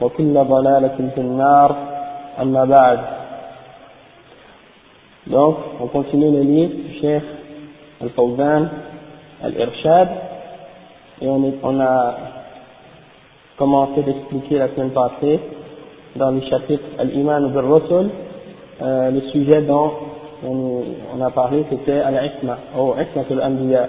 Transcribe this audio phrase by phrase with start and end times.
[0.00, 1.76] وكل ضلالة في النار
[2.40, 2.98] أما بعد
[5.26, 7.22] Donc, on continue le livre du Cheikh
[8.00, 8.68] Al-Fawzan,
[9.44, 10.08] Al-Irshad,
[11.20, 12.14] et on, est, on a
[13.58, 15.38] commencé d'expliquer la semaine passée,
[16.16, 18.10] dans le chapitre Al-Iman bil Rasul,
[18.82, 19.92] euh, le sujet dont
[20.44, 20.82] on,
[21.14, 23.88] on a parlé, c'était Al-Isma, ou Isma al-Anbiya,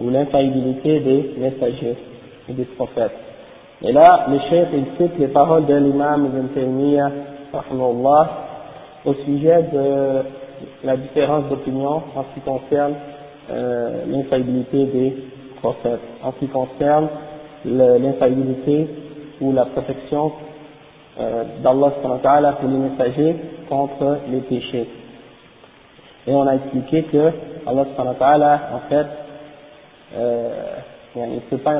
[0.00, 1.96] ou l'infaillibilité des messagers
[2.48, 3.12] et des prophètes.
[3.83, 7.11] Et là, le chef, il cite les paroles de l'imam Ibn Taymiyyah,
[9.05, 10.23] au sujet de
[10.83, 12.93] la différence d'opinion en ce qui concerne
[13.51, 15.17] euh, l'infaillibilité des
[15.61, 17.09] prophètes, en ce qui concerne
[17.65, 18.87] l'infaillibilité
[19.41, 20.31] ou la protection
[21.19, 21.91] euh, d'Allah
[22.59, 23.35] pour les messagers
[23.67, 24.87] contre les péchés.
[26.25, 27.31] Et on a expliqué que
[27.65, 27.85] Allah
[28.73, 29.07] en fait,
[30.15, 30.49] euh,
[31.49, 31.75] c'est pas,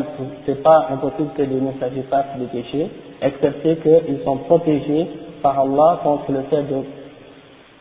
[0.64, 2.90] pas impossible que les messagers fassent des péchés,
[3.22, 5.08] excepté qu'ils sont protégés
[5.42, 6.84] par Allah contre le fait de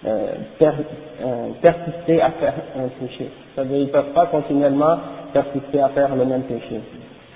[0.05, 0.33] euh,
[0.63, 3.31] euh, persister à faire un péché.
[3.55, 4.97] C'est-à-dire qu'ils ne peuvent pas continuellement
[5.33, 6.81] persister à faire le même péché.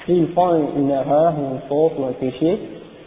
[0.05, 2.59] S'ils font une, erreur, une faute un péché,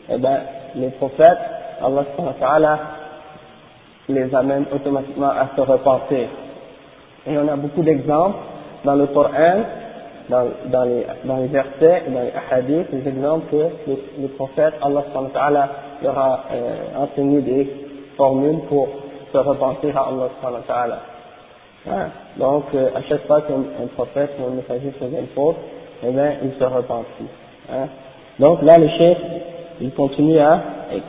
[0.10, 0.40] eh ben,
[0.76, 1.38] les prophètes,
[1.82, 2.80] Allah
[4.08, 6.28] les amène automatiquement à se repentir.
[7.28, 8.38] Et on a beaucoup d'exemples
[8.86, 9.64] dans le Coran
[10.29, 14.29] dans, dans, les, dans les versets et dans les hadiths, des exemples que les, les
[14.29, 15.69] prophètes, Allah
[16.03, 17.71] leur a euh, enseigné des
[18.17, 18.89] formules pour
[19.33, 21.01] se repentir à Allah
[21.89, 22.07] hein?
[22.39, 25.57] Donc, euh, à chaque fois qu'un prophète ou un messager faisait une faute,
[26.03, 27.29] eh bien, il se repentit.
[27.73, 27.89] Hein?
[28.39, 29.19] Donc là, le chef,
[29.81, 30.61] il continue à,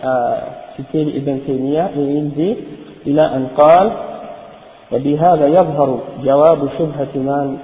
[0.03, 0.37] à
[0.75, 2.57] citer Ibn Taymiyyah et il dit,
[3.05, 3.91] il a un قال
[4.91, 7.57] وبهذا يظهر جواب شبهة من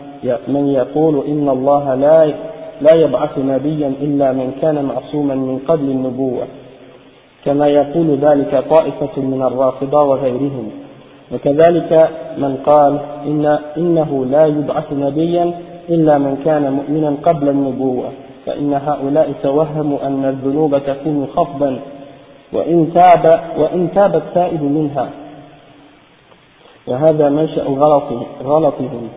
[0.49, 2.35] من يقول إن الله لا
[2.81, 6.45] لا يبعث نبيا إلا من كان معصوما من قبل النبوة.
[7.45, 10.71] كما يقول ذلك طائفة من الرافضة وغيرهم.
[11.33, 15.55] وكذلك من قال إن إنه لا يبعث نبيا
[15.89, 18.09] إلا من كان مؤمنا قبل النبوة.
[18.47, 21.79] فإن هؤلاء توهموا أن الذنوب تكون خفضا.
[22.53, 25.09] وإن تاب وإن تاب التائب منها.
[26.87, 27.65] وهذا منشأ
[28.45, 29.09] غلطهم.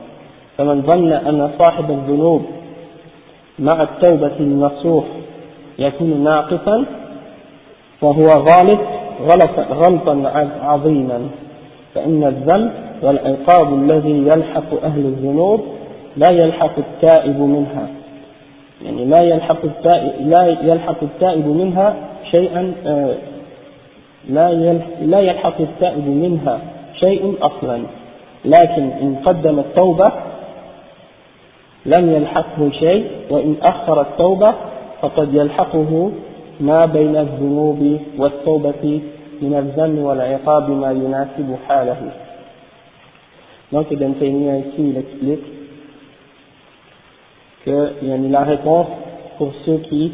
[0.59, 2.41] فمن ظن أن صاحب الذنوب
[3.59, 5.05] مع التوبة النصوح
[5.79, 6.85] يكون ناقصا
[8.01, 8.79] فهو غالط
[9.21, 10.31] غلط غلطا
[10.61, 11.29] عظيما.
[11.95, 12.71] فإن الذنب
[13.03, 15.61] والعقاب الذي يلحق أهل الذنوب
[16.17, 17.87] لا يلحق التائب منها.
[18.85, 21.95] يعني لا يلحق التائب لا يلحق التائب منها
[22.31, 22.73] شيئا
[24.29, 24.53] لا
[25.01, 26.59] لا يلحق التائب منها
[26.99, 27.81] شيء أصلا.
[28.45, 30.11] لكن إن قدم التوبة
[31.86, 34.54] لم يلحقه شيء وإن أخر التوبة
[35.02, 36.10] فقد يلحقه
[36.60, 39.00] ما بين الذنوب والتوبة
[39.42, 42.10] من الذنب والعقاب ما يناسب حاله
[43.72, 45.46] Donc Ibn Taymiyyah ici il explique
[47.64, 48.86] que il y a la réponse
[49.38, 50.12] pour ceux qui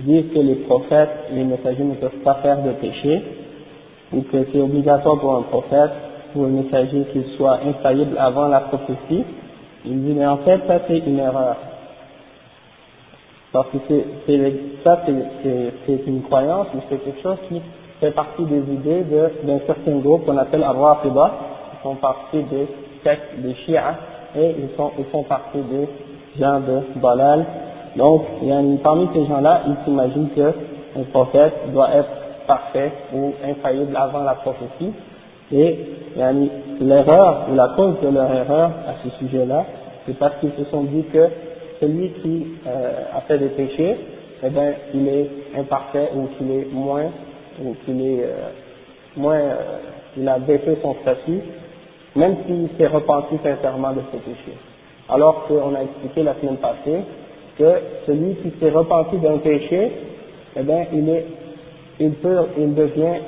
[0.00, 3.22] disent que les prophètes, les messagers ne peuvent pas faire de péché,
[4.12, 5.90] ou que c'est obligatoire pour un prophète
[6.34, 9.24] ou un messager qu'il soit infaillible avant la prophétie,
[9.85, 11.55] il dit, mais en fait, ça c'est une erreur.
[13.51, 13.77] Parce que
[14.83, 17.61] ça c'est une croyance, mais c'est quelque chose qui
[17.99, 19.03] fait partie des idées
[19.43, 21.31] d'un certain groupe qu'on appelle Al-Rafida,
[21.71, 22.67] qui font partie des
[23.03, 23.95] sectes des Shia,
[24.35, 25.87] et ils, sont, ils font partie des
[26.39, 27.45] gens de Balal.
[27.95, 28.23] Donc,
[28.83, 30.53] parmi ces gens-là, ils s'imaginent que
[30.97, 32.09] un prophète doit être
[32.47, 34.91] parfait ou infaillible avant la prophétie.
[35.55, 35.79] Et
[36.81, 39.65] l'erreur la cause de leur erreur à ce sujet-là,
[40.05, 41.29] c'est parce qu'ils se sont dit que
[41.79, 43.95] celui qui euh, a fait des péchés,
[44.43, 47.05] eh bien, il est imparfait ou qu'il est moins,
[47.63, 48.49] ou qu'il est euh,
[49.15, 49.55] moins, euh,
[50.17, 51.39] il a baissé son statut,
[52.17, 54.57] même s'il s'est repenti sincèrement de ses péchés.
[55.07, 56.99] Alors qu'on a expliqué la semaine passée
[57.57, 59.91] que celui qui s'est repenti d'un péché,
[60.57, 61.25] eh bien, il est,
[62.01, 63.19] il peut, il devient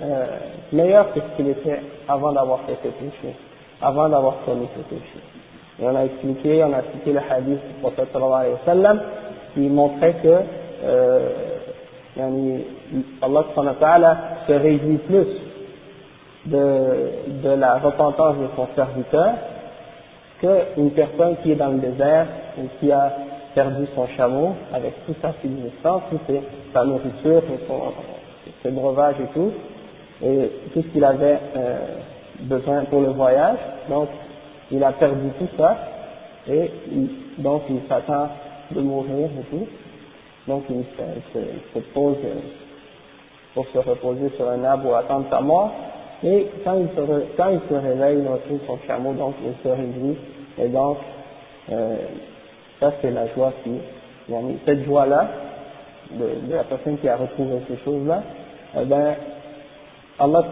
[0.73, 3.35] meilleur que ce qu'il était avant d'avoir fait ses péchés,
[3.81, 5.23] avant d'avoir commis ses péchés.
[5.79, 9.01] Et on a expliqué, on a cité le hadith du prophète sallallahu alayhi wa sallam,
[9.53, 10.37] qui montrait que
[10.83, 11.29] euh,
[13.21, 14.17] Allah
[14.47, 15.27] se réjouit plus
[16.45, 19.33] de, la repentance de son serviteur
[20.39, 22.27] qu'une personne qui est dans le désert
[22.57, 23.11] et qui a
[23.53, 26.35] perdu son chameau avec toute sa subsistance, toute
[26.73, 27.93] sa nourriture, son,
[28.63, 29.51] ses breuvages et tout,
[30.23, 31.77] et tout ce qu'il avait euh,
[32.41, 33.57] besoin pour le voyage.
[33.89, 34.09] Donc,
[34.71, 35.77] il a perdu tout ça,
[36.49, 36.71] et
[37.37, 38.29] donc il s'attend
[38.71, 39.67] de mourir et tout.
[40.47, 41.39] Donc, il se,
[41.73, 42.39] se, pose euh,
[43.53, 45.71] pour se reposer sur un arbre ou attendre sa mort.
[46.23, 49.67] Et quand il se, quand il se réveille, il retrouve son chameau, donc il se
[49.67, 50.17] réjouit.
[50.57, 50.97] Et donc,
[51.71, 51.97] euh,
[52.79, 53.71] ça c'est la joie qui,
[54.65, 55.27] cette joie-là,
[56.11, 58.23] de, de, la personne qui a retrouvé ces choses-là,
[58.79, 59.15] eh bien,
[60.19, 60.43] Allah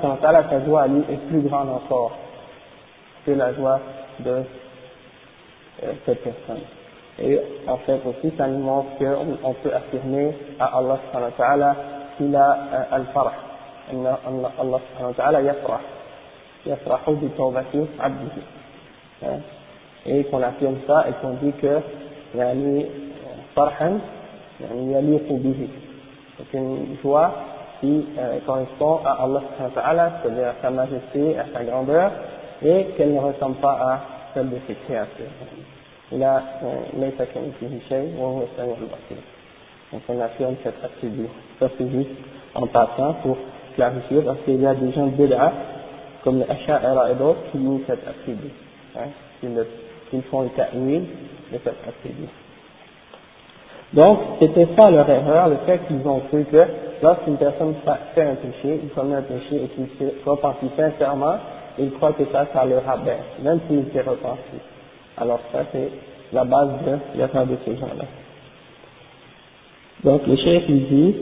[0.49, 2.11] sa joie à lui est plus grande encore
[3.25, 3.79] que la joie
[4.19, 4.43] de
[5.83, 6.61] euh, cette personne.
[7.19, 10.99] Et en fait aussi, ça nous montre qu'on peut affirmer à Allah
[12.17, 13.33] qu'il a euh, al-farah.
[13.91, 14.19] Allah
[14.59, 15.81] subhanahu wa ta'ala yafrah.
[17.99, 18.41] Abdihi.
[19.23, 19.39] Hein?
[20.05, 21.79] Et qu'on affirme ça et qu'on dit que
[22.35, 22.85] yani
[23.55, 23.99] farhan
[24.59, 25.69] yani yaliqu bihi.
[26.37, 27.33] C'est une joie
[27.79, 29.41] qui euh, correspond à Allah,
[30.21, 32.11] c'est-à-dire à sa majesté, à sa grandeur,
[32.63, 34.01] et qu'elle ne ressemble pas à
[34.33, 35.31] celle de ses créatures.
[36.11, 36.41] Là,
[36.97, 37.25] laisse à
[39.91, 41.29] Donc on affirme cette attribut.
[41.59, 42.09] Ça c'est juste
[42.53, 43.37] en passant pour
[43.75, 45.51] clarifier, parce qu'il y a des gens de là,
[46.23, 48.51] comme les Asha'ira et d'autres, qui nient cette attribut,
[48.97, 49.67] hein, qui, le,
[50.09, 51.03] qui font le ta'wil
[51.51, 52.29] de cette attribut.
[53.95, 56.65] Donc, c'était ça leur erreur, le fait qu'ils ont cru que
[57.01, 57.75] lorsqu'une personne
[58.13, 61.35] fait un péché, il commet un péché et qu'il se repentit sincèrement,
[61.79, 64.59] il croit que ça, ça le rabaisse, même s'il s'est repenti.
[65.17, 65.89] Alors ça, c'est
[66.33, 68.05] la base de l'erreur de ces gens-là.
[70.03, 71.15] Donc, le chef, il dit,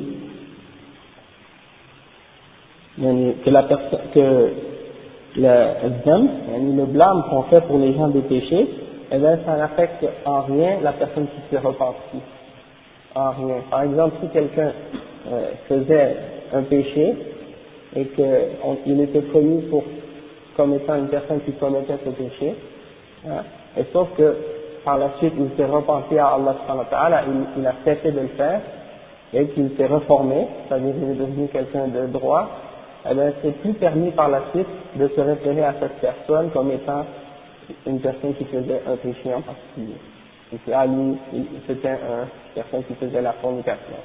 [3.45, 4.51] que la personne, que
[5.37, 8.67] le, le blâme qu'on fait pour les gens des péchés,
[9.11, 12.21] eh bien, ça n'affecte en rien la personne qui s'est repentie.
[13.15, 13.55] En rien.
[13.69, 14.71] Par exemple, si quelqu'un
[15.31, 16.15] euh, faisait
[16.53, 17.15] un péché
[17.95, 19.83] et qu'il était connu pour,
[20.57, 22.55] comme étant une personne qui commettait ce péché,
[23.27, 23.43] hein,
[23.77, 24.35] et sauf que
[24.83, 28.61] par la suite il s'est repenti à Allah, il, il a cessé de le faire,
[29.33, 32.49] et qu'il s'est reformé, c'est-à-dire qu'il est devenu quelqu'un de droit,
[33.09, 36.71] eh bien, c'est plus permis par la suite de se référer à cette personne comme
[36.71, 37.05] étant
[37.87, 39.97] une personne qui faisait un péché en particulier.
[40.53, 41.17] Et à lui,
[41.67, 43.95] c'était une personne qui faisait la fornication.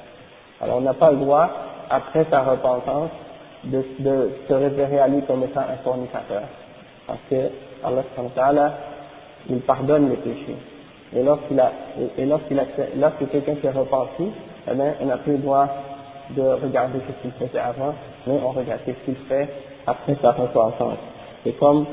[0.61, 1.49] Alors on n'a pas le droit,
[1.89, 3.11] après sa repentance,
[3.63, 6.43] de, de se référer à lui comme étant un fornicateur.
[7.05, 7.49] Parce que
[7.83, 8.73] Allah
[9.49, 10.55] il pardonne les péchés.
[11.15, 11.71] Et lorsqu'il a,
[12.17, 12.63] et lorsqu'il a,
[12.97, 14.31] lorsque quelqu'un s'est repenti,
[14.69, 15.67] eh bien, on n'a plus le droit
[16.31, 17.95] de regarder ce qu'il faisait avant,
[18.27, 19.49] mais on regarde ce qu'il fait
[19.87, 20.97] après sa repentance.
[21.43, 21.85] C'est comme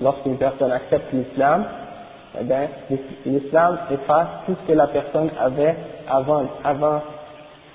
[0.00, 1.64] lorsqu'une personne accepte l'islam,
[2.40, 2.68] eh bien,
[3.26, 5.76] l'islam efface tout ce que la personne avait
[6.08, 7.00] avant, avant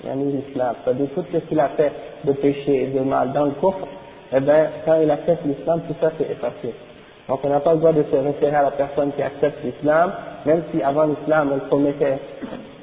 [0.04, 0.76] l'islam.
[0.84, 1.92] C'est-à-dire tout ce qu'il a fait
[2.24, 3.88] de péché et de mal dans le coffre,
[4.34, 6.74] eh bien, quand il accepte l'islam, tout ça c'est effacé.
[7.28, 10.12] Donc on n'a pas le droit de se référer à la personne qui accepte l'islam,
[10.46, 12.20] même si avant l'islam elle commettait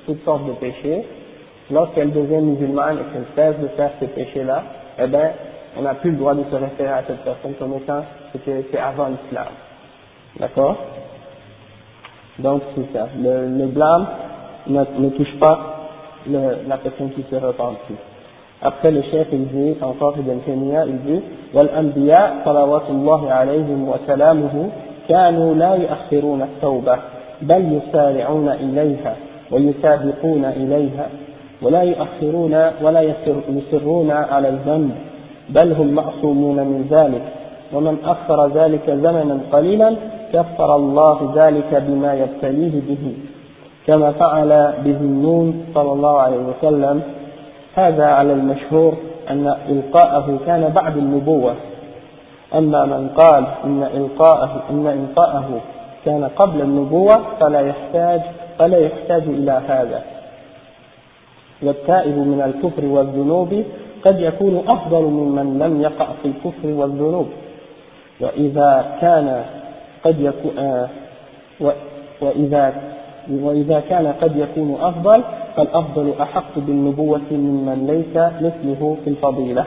[0.07, 1.05] toutes sortes de péchés,
[1.71, 4.63] lorsqu'elle devient musulmane et qu'elle cesse de faire ces péchés-là,
[4.99, 5.33] eh bien,
[5.77, 8.03] on n'a plus le droit de se référer à cette personne comme étant
[8.33, 9.49] ce c'est avant l'islam.
[10.39, 10.77] D'accord?
[12.40, 13.08] Donc c'est ça.
[13.18, 14.08] Le, le blâme
[14.68, 15.90] ne, ne, touche pas
[16.28, 18.00] le, la personne qui se repentit.
[18.62, 21.22] Après le chef il dit, encore Ibn Taymiyyah, il dit
[21.54, 24.70] والأنبياء صلوات الله عليهم وسلامه
[25.10, 26.98] كانوا لا يؤخرون التوبة
[27.42, 29.16] بل يسارعون إليها
[29.52, 31.10] ويسابقون إليها
[31.62, 33.02] ولا يؤخرون ولا
[33.50, 34.92] يصرون على الذنب
[35.50, 37.22] بل هم معصومون من ذلك
[37.73, 39.97] ومن أخر ذلك زمنا قليلا
[40.33, 43.15] كفر الله ذلك بما يبتليه به
[43.87, 44.49] كما فعل
[44.85, 47.03] به النون صلى الله عليه وسلم.
[47.75, 48.95] هذا على المشهور
[49.31, 51.55] أن إلقاءه كان بعد النبوة.
[52.55, 55.61] أما من قال إن إلقاءه إن إلقاءه
[56.05, 58.21] كان قبل النبوة فلا يحتاج
[58.59, 60.03] فلا يحتاج إلى هذا.
[61.63, 63.63] والتائب من الكفر والذنوب
[64.05, 67.27] قد يكون أفضل ممن لم يقع في الكفر والذنوب.
[68.20, 69.44] وإذا كان
[70.04, 70.90] قد يكون آه
[72.22, 72.74] وإذا
[73.30, 75.24] وإذا كان قد يكون أفضل
[75.56, 79.66] فالأفضل أحق بالنبوة ممن ليس مثله في الفضيلة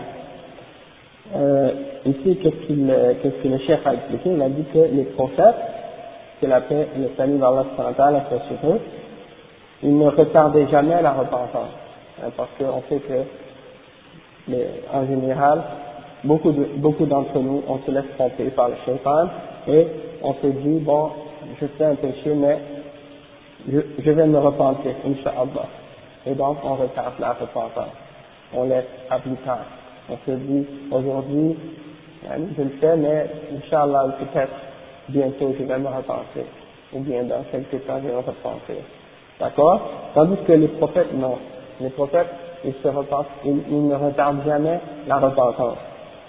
[1.37, 1.71] euh,
[2.05, 5.57] ici, qu'est-ce, qu'il, qu'est-ce que le chef a expliqué Il a dit que les prophètes,
[6.41, 8.81] que la paix et le salut d'Allah soit sur eux,
[9.83, 11.71] ils ne retardaient jamais la repentance.
[12.23, 13.23] Hein, parce qu'on sait que,
[14.49, 15.63] les, en général,
[16.24, 19.28] beaucoup, de, beaucoup d'entre nous, on se laisse tromper par le shaitan
[19.68, 19.88] et
[20.24, 21.12] on se dit, bon,
[21.60, 22.60] je fais un péché, mais
[23.72, 25.68] je, je vais me repentir, Inch'Allah.
[26.26, 27.94] Et donc, on retarde la repentance.
[28.54, 29.66] On laisse à plus tard.
[30.10, 31.56] On se dit, aujourd'hui,
[32.30, 34.54] hein, je le fais, mais Inch'Allah, peut-être
[35.10, 36.44] bientôt je vais me repentir.
[36.94, 38.84] Ou bien dans quelques temps, je vais me repentir.
[39.40, 39.82] D'accord?
[40.14, 41.38] Tandis que les prophètes, non.
[41.80, 42.28] Les prophètes,
[42.66, 45.78] ils se repentent, ils, ne retardent jamais la repentance.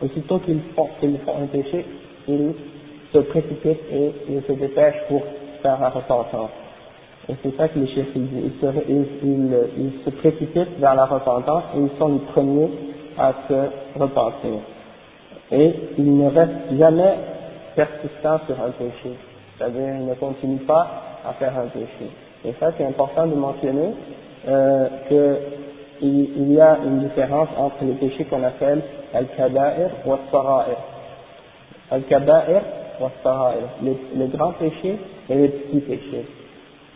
[0.03, 1.85] Aussitôt qu'ils font, qu'ils font un péché,
[2.27, 2.55] ils
[3.13, 5.23] se précipitent et ils se dépêchent pour
[5.63, 6.51] faire la repentance.
[7.29, 8.53] Et c'est ça que les chefs disent.
[8.63, 12.71] Ils se, précipitent vers la repentance et ils sont les premiers
[13.19, 14.61] à se repentir.
[15.53, 17.15] Et ils ne restent jamais
[17.77, 19.15] persistants sur un péché.
[19.59, 20.87] C'est-à-dire, ils ne continuent pas
[21.29, 22.11] à faire un péché.
[22.45, 23.95] Et ça, c'est important de mentionner
[24.49, 28.83] euh, qu'il il y a une différence entre les péchés qu'on appelle
[29.15, 30.77] al-sara'ir.
[31.91, 32.61] Al-kaba'ir
[33.01, 33.69] ou al-sara'ir.
[33.83, 34.99] Les, les grands péchés
[35.29, 36.27] et les petits péchés.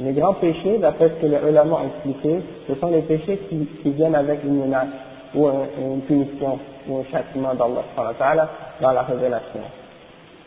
[0.00, 3.90] Les grands péchés, d'après ce que les ulama ont expliqué, ce sont les péchés qui,
[3.90, 4.88] viennent avec une menace
[5.34, 8.48] ou un, une punition ou un châtiment d'Allah
[8.80, 9.60] dans la révélation.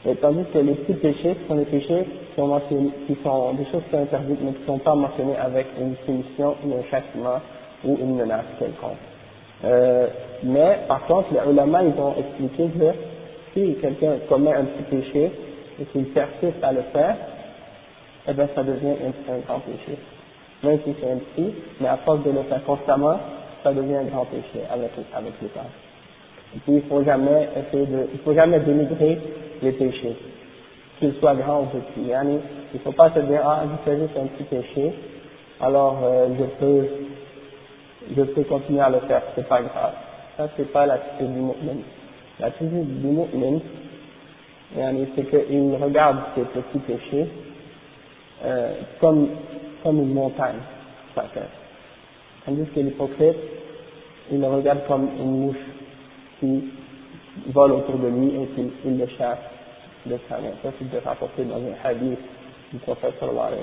[0.05, 2.05] Et tandis que les petits péchés sont les péchés
[2.35, 2.41] qui
[3.23, 6.55] sont des choses qui sont interdites mais qui ne sont pas mentionnées avec une punition
[6.65, 7.39] ou un châtiment
[7.85, 8.97] ou une menace quelconque.
[9.65, 10.07] Euh,
[10.43, 12.91] mais par contre, les ulama ils ont expliqué que
[13.53, 15.31] si quelqu'un commet un petit péché
[15.81, 17.15] et qu'il persiste à le faire,
[18.27, 18.95] eh bien ça devient
[19.29, 19.97] un, grand péché.
[20.63, 23.19] Même si c'est un petit, mais à force de le faire constamment,
[23.63, 25.61] ça devient un grand péché avec, avec le temps.
[26.55, 29.19] Et puis il faut jamais essayer de, il faut jamais dénigrer
[29.61, 30.15] les péchés,
[30.99, 32.09] qu'ils soient grands ou petits.
[32.09, 34.93] Il ne faut pas se dire, ah, je fais juste un petit péché,
[35.59, 36.87] alors euh, je peux,
[38.15, 39.93] je peux continuer à le faire, c'est pas grave.
[40.37, 41.81] Ça, c'est pas l'attitude du mu'min.
[42.39, 43.59] L'attitude du mu'min,
[45.15, 47.27] c'est qu'il regarde ces petits péchés
[48.45, 49.29] euh, comme,
[49.83, 50.59] comme une montagne,
[51.15, 51.47] chacun.
[52.45, 53.35] Tandis que l'hypocrite,
[54.31, 55.57] il le regarde comme une mouche
[56.39, 56.63] qui
[57.47, 58.47] vole autour de lui et
[58.83, 59.39] qu'il le chasse
[60.05, 60.51] de sa main.
[60.63, 62.19] Ça, c'est rapporté dans un hadith
[62.71, 63.55] du prophète sallallahu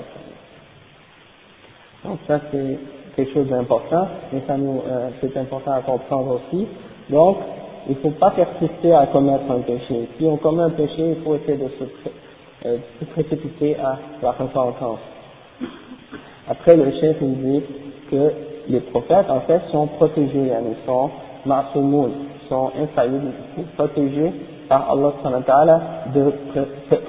[2.03, 2.77] Donc ça, c'est
[3.15, 6.67] quelque chose d'important, mais ça nous, euh, c'est important à comprendre aussi.
[7.09, 7.37] Donc,
[7.87, 10.09] il ne faut pas persister à commettre un péché.
[10.17, 11.83] Si on commet un péché, il faut essayer de se,
[12.67, 14.99] euh, se précipiter à la repentance.
[16.49, 17.63] Après, le chef il dit
[18.11, 18.31] que
[18.67, 21.09] les prophètes, en fait, sont protégés, ils sont
[21.45, 22.11] ma'soumoun,
[22.49, 23.31] sont infaillibles,
[23.77, 24.31] protégés
[24.67, 25.81] par Allah
[26.13, 26.33] de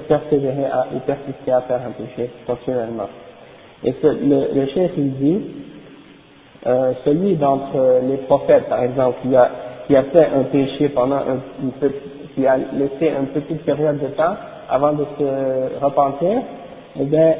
[0.07, 3.09] persévérer à, et persister à faire un péché continuellement.
[3.83, 5.41] Et ce, le, le chef il dit,
[6.67, 9.49] euh, celui d'entre les prophètes, par exemple, qui a,
[9.87, 11.71] qui a fait un péché pendant un, une
[12.35, 14.35] qui a laissé une petite période de temps
[14.69, 16.41] avant de se repentir,
[16.99, 17.33] eh bien,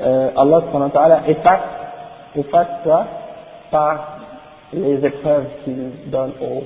[0.00, 1.60] euh, Allah efface,
[2.36, 3.06] efface ça
[3.70, 4.18] par
[4.72, 6.64] les épreuves qu'il donne aux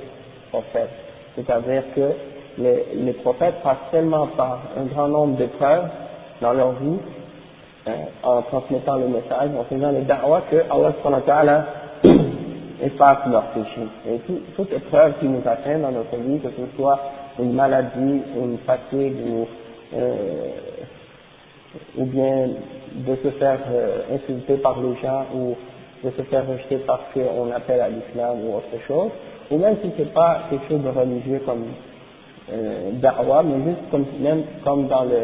[0.50, 0.90] prophètes.
[1.36, 2.10] C'est-à-dire que
[2.58, 5.88] les, les, prophètes passent tellement par un grand nombre d'épreuves
[6.40, 6.98] dans leur vie,
[7.88, 11.66] euh, en transmettant le message, en faisant les da'wah, que Allah
[12.82, 13.88] efface leurs péchés.
[14.08, 16.98] Et tout, toute épreuve qui nous atteint dans notre vie, que ce soit
[17.38, 19.46] une maladie, une fatigue, ou,
[19.94, 20.48] euh,
[21.96, 22.48] ou bien
[22.94, 25.56] de se faire euh, insulter par les gens, ou
[26.04, 29.10] de se faire rejeter parce qu'on appelle à l'islam ou autre chose,
[29.50, 31.64] ou même si c'est pas quelque chose de religieux comme
[32.52, 35.20] euh, da'wa, mais juste comme, même comme dans le,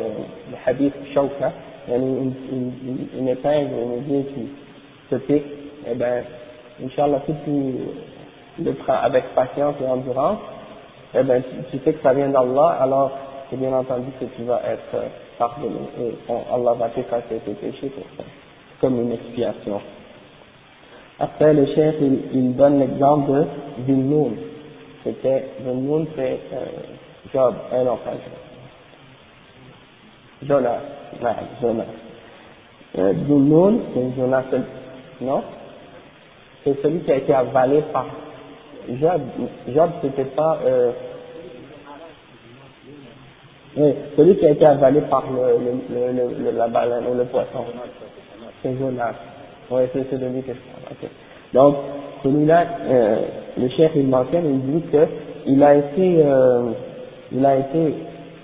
[0.51, 1.53] le hadith shawka,
[1.89, 4.49] une, une, une, une épingle, une aiguille qui
[5.11, 5.45] se pique,
[5.89, 6.25] eh ben,
[6.85, 10.39] Inch'Allah, si tu le prends avec patience et endurance,
[11.15, 13.13] eh ben, tu, sais que ça vient d'Allah, alors
[13.49, 16.15] c'est bien entendu que tu vas être euh, pardonné et
[16.53, 18.25] Allah va t'effacer tes péchés pour ça,
[18.81, 19.81] comme une expiation.
[21.19, 21.95] Après, le chef,
[22.33, 23.47] il, donne l'exemple de
[23.87, 24.37] Zilnoun.
[25.03, 26.67] C'était, Zilnoun, c'est euh,
[27.33, 28.11] Job, un enfin,
[30.43, 30.81] Jonas,
[31.23, 31.31] non,
[31.63, 31.85] Jonas.
[32.99, 34.45] Euh, Zilnoun, c'est Jonas,
[35.21, 35.43] non?
[36.65, 38.07] C'est celui qui a été avalé par
[38.89, 39.23] Job.
[39.69, 40.59] Job, c'était pas...
[40.65, 40.93] Euh,
[43.77, 45.59] oui, celui qui a été avalé par le,
[45.95, 47.65] le, le, le la baleine ou le poisson.
[48.63, 49.15] C'est Jonas.
[49.71, 50.93] Oui, c'est celui que je parle.
[50.93, 51.09] Okay.
[51.55, 51.77] Donc,
[52.23, 53.21] celui-là, euh,
[53.59, 55.07] le chef il mentionne, il dit que
[55.47, 56.71] il a été, euh,
[57.33, 57.95] il a été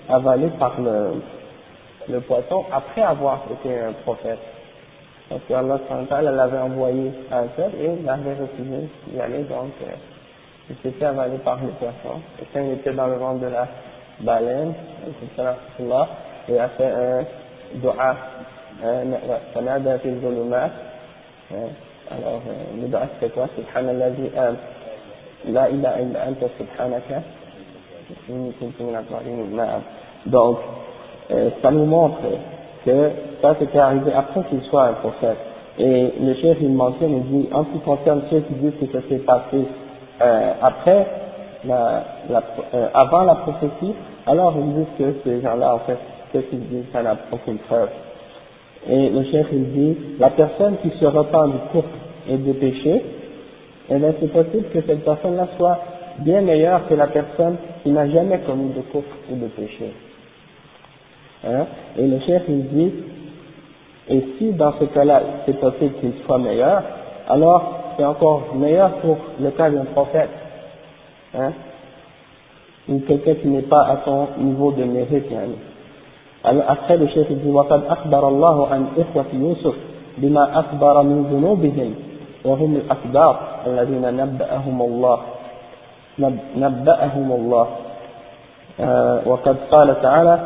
[0.09, 1.21] avalé par le,
[2.09, 4.39] le poisson après avoir été un prophète.
[5.29, 9.95] Parce qu'Allah l'avait envoyé à un peuple et il avait refusé d'y aller, donc euh,
[10.69, 12.19] il s'est fait par le poisson.
[12.41, 13.67] Et quand il était dans le ventre de la
[14.19, 14.73] baleine,
[15.07, 17.25] il a fait un
[17.85, 18.07] dua,
[18.83, 20.69] un fil zulumat.
[21.51, 21.67] Euh,
[22.11, 23.47] alors, euh, le dua c'est quoi?
[23.55, 24.51] Subhanalladhi euh,
[25.45, 27.21] la ilaha illa anta subhanaka.
[30.25, 30.57] Donc,
[31.31, 32.19] euh, ça nous montre
[32.85, 33.11] que
[33.41, 35.37] ça c'était arrivé après qu'il soit un prophète
[35.79, 38.91] et le chef il mentionne il dit en ce qui concerne ceux qui disent que
[38.91, 39.65] ça s'est passé
[40.21, 41.07] euh, après
[41.69, 43.93] euh, avant la prophétie
[44.25, 45.97] alors ils disent que ces gens-là, en fait,
[46.33, 47.89] ce qu'ils disent, ça n'a aucune preuve.
[48.89, 51.85] Et le chef, il dit, la personne qui se repent du cours
[52.29, 53.03] et du péché,
[53.89, 55.79] eh bien, c'est possible que cette personne-là soit
[56.19, 59.91] bien meilleure que la personne qui n'a jamais commis de cours ou de péché.
[61.46, 61.66] Hein?
[61.96, 62.92] Et le chef, il dit,
[64.08, 66.82] et si dans ce cas-là, c'est possible qu'il soit meilleur,
[67.28, 70.30] alors c'est encore meilleur pour le cas d'un prophète.
[71.34, 71.52] Hein?
[72.88, 75.56] ou quelqu'un qui n'est pas à son niveau de mérite يعني.
[76.44, 79.74] Alors après le chef dit وقد أخبر الله عن إخوة يوسف
[80.18, 81.94] بما أخبر من ذنوبهم
[82.44, 85.18] وهم الأكبار الذين نبأهم الله
[86.56, 87.66] نبأهم الله
[88.80, 90.38] آه وقد قال تعالى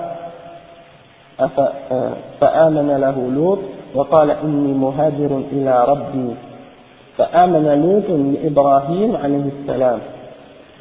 [2.40, 3.60] فآمن له لوط
[3.96, 6.36] وقال إني مهاجر إلى ربي.
[7.18, 10.00] فآمن لوط لإبراهيم عليه السلام.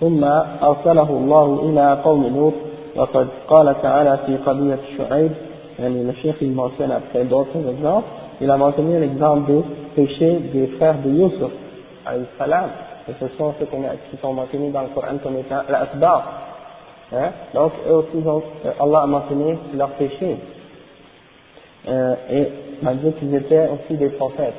[0.00, 0.24] ثم
[0.62, 2.54] أرسله الله إلى قوم لوط.
[2.96, 5.32] وقد قال تعالى في قضية شعيب
[5.78, 8.02] يعني الشيخ المرسل في دورة
[8.40, 9.62] إلى مرسلين الإجزام
[9.96, 11.50] بفشي بفرد يوسف
[12.06, 12.68] عليه السلام
[13.08, 16.24] Et ce sont ceux qui sont maintenus dans le Coran comme étant l'asbar.
[17.12, 17.30] Hein?
[17.54, 18.42] donc eux aussi ont,
[18.80, 20.36] Allah a mentionné leurs péchés.
[21.88, 22.48] Euh, et
[22.82, 24.54] malgré qu'ils étaient aussi des prophètes.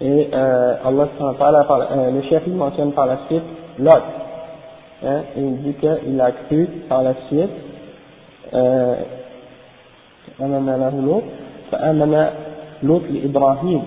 [0.00, 3.42] Et euh, Allah euh, le chef il mentionne par la suite
[3.78, 4.02] Lot.
[5.04, 7.50] Hein, il dit qu'il a cru par la suite,
[8.52, 8.96] euh,
[12.82, 13.82] l'autre Ibrahim,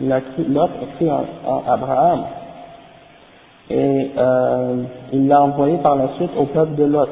[0.00, 2.24] il a cru, l'autre a cru en, en, Abraham,
[3.69, 7.09] et euh, il l'a envoyé par la suite au peuple de Lot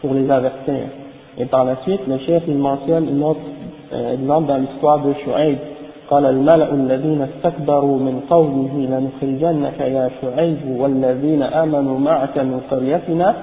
[0.00, 0.84] pour les avertir.
[1.38, 3.40] Et par la suite, le chef il mentionne un autre
[3.92, 5.58] euh, exemple dans l'histoire de Shu'aib,
[6.10, 13.34] قال الملأ الذين استكبروا من قومه لنخرجنك يا شعيب والذين آمنوا معك من قريتنا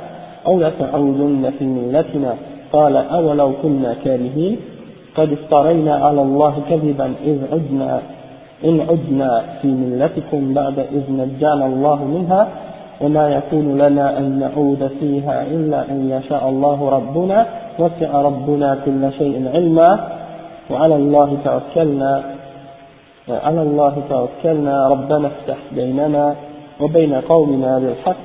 [0.47, 2.35] أو لتعودن في ملتنا
[2.73, 4.57] قال أولو كنا كارهين
[5.15, 8.01] قد افترينا على الله كذبا إذ عدنا
[8.64, 12.48] إن عدنا في ملتكم بعد إذ نجانا الله منها
[13.00, 17.46] وما يكون لنا أن نعود فيها إلا أن يشاء الله ربنا
[17.78, 20.08] وسع ربنا كل شيء علما
[20.70, 22.22] وعلى الله توكلنا
[23.28, 26.34] على الله توكلنا ربنا افتح بيننا
[26.80, 28.16] وبين قومنا بالحق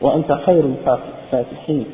[0.00, 1.86] وأنت خير الفاتحين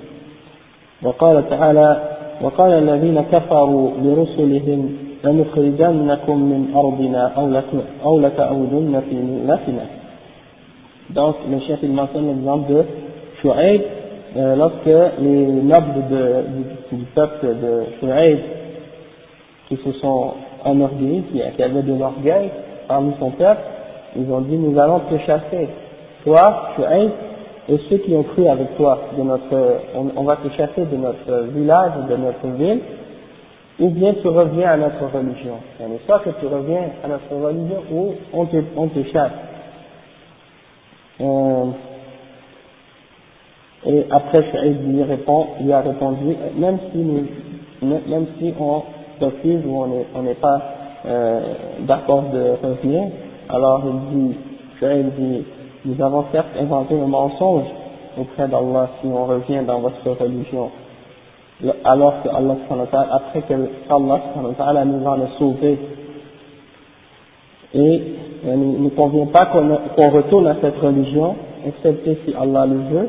[1.02, 1.96] وقال تعالى
[2.42, 7.31] وقال الذين كفروا لرسلهم لنخرجنكم من أرضنا
[8.05, 9.85] أو لتعودن في ملتنا
[11.13, 12.83] Donc, le chef il mentionne l'exemple de
[13.41, 13.81] Shu'aib,
[14.37, 14.85] euh, lorsque
[15.19, 16.43] les nobles de,
[16.91, 18.39] du, du peuple de Shu'aib
[19.67, 20.31] qui se sont
[20.63, 22.49] enorgueillis, qui, qui avait de l'orgueil
[22.87, 23.61] parmi son peuple,
[24.15, 25.67] ils ont dit nous allons te chasser,
[26.23, 27.11] toi, Shu'aib,
[27.69, 30.95] et ceux qui ont cru avec toi, de notre, on, on, va te chasser de
[30.95, 32.79] notre village, de notre ville,
[33.78, 35.56] ou bien tu reviens à notre religion.
[36.06, 39.32] Soit que tu reviens à notre religion ou on te, on te chasse.
[41.20, 41.64] Euh,
[43.86, 47.26] et après Shu'aib lui répond, lui a répondu, même si nous,
[47.82, 48.82] même si on
[49.20, 49.84] refuse ou
[50.14, 50.60] on n'est pas
[51.06, 51.40] euh,
[51.80, 53.04] d'accord de revenir,
[53.48, 54.36] alors il dit,
[54.82, 55.44] il dit,
[55.84, 57.66] nous avons certes inventé un mensonge
[58.18, 60.70] auprès d'Allah si on revient dans votre religion.
[61.84, 62.56] Alors que Allah,
[63.12, 63.54] après que
[63.88, 65.78] Allah nous en a sauvés,
[67.74, 68.02] et
[68.44, 71.34] il ne convient pas qu'on retourne à cette religion,
[71.66, 73.08] excepté si Allah le veut,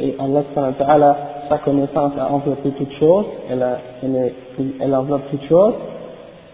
[0.00, 1.16] et Allah,
[1.48, 3.78] sa connaissance a enveloppé toute chose, elle, a,
[4.80, 5.74] elle, enveloppe toute chose,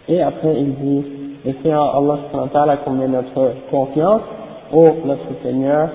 [0.09, 1.05] et après il dit,
[1.47, 2.07] et c'est en
[2.55, 4.23] Allah qu'on met notre confiance,
[4.73, 5.89] ô notre Seigneur,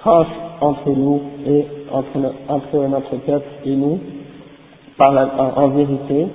[0.00, 0.28] tranche
[0.60, 3.98] entre nous et entre, entre notre peuple et nous,
[4.96, 6.26] par la, en, vérité,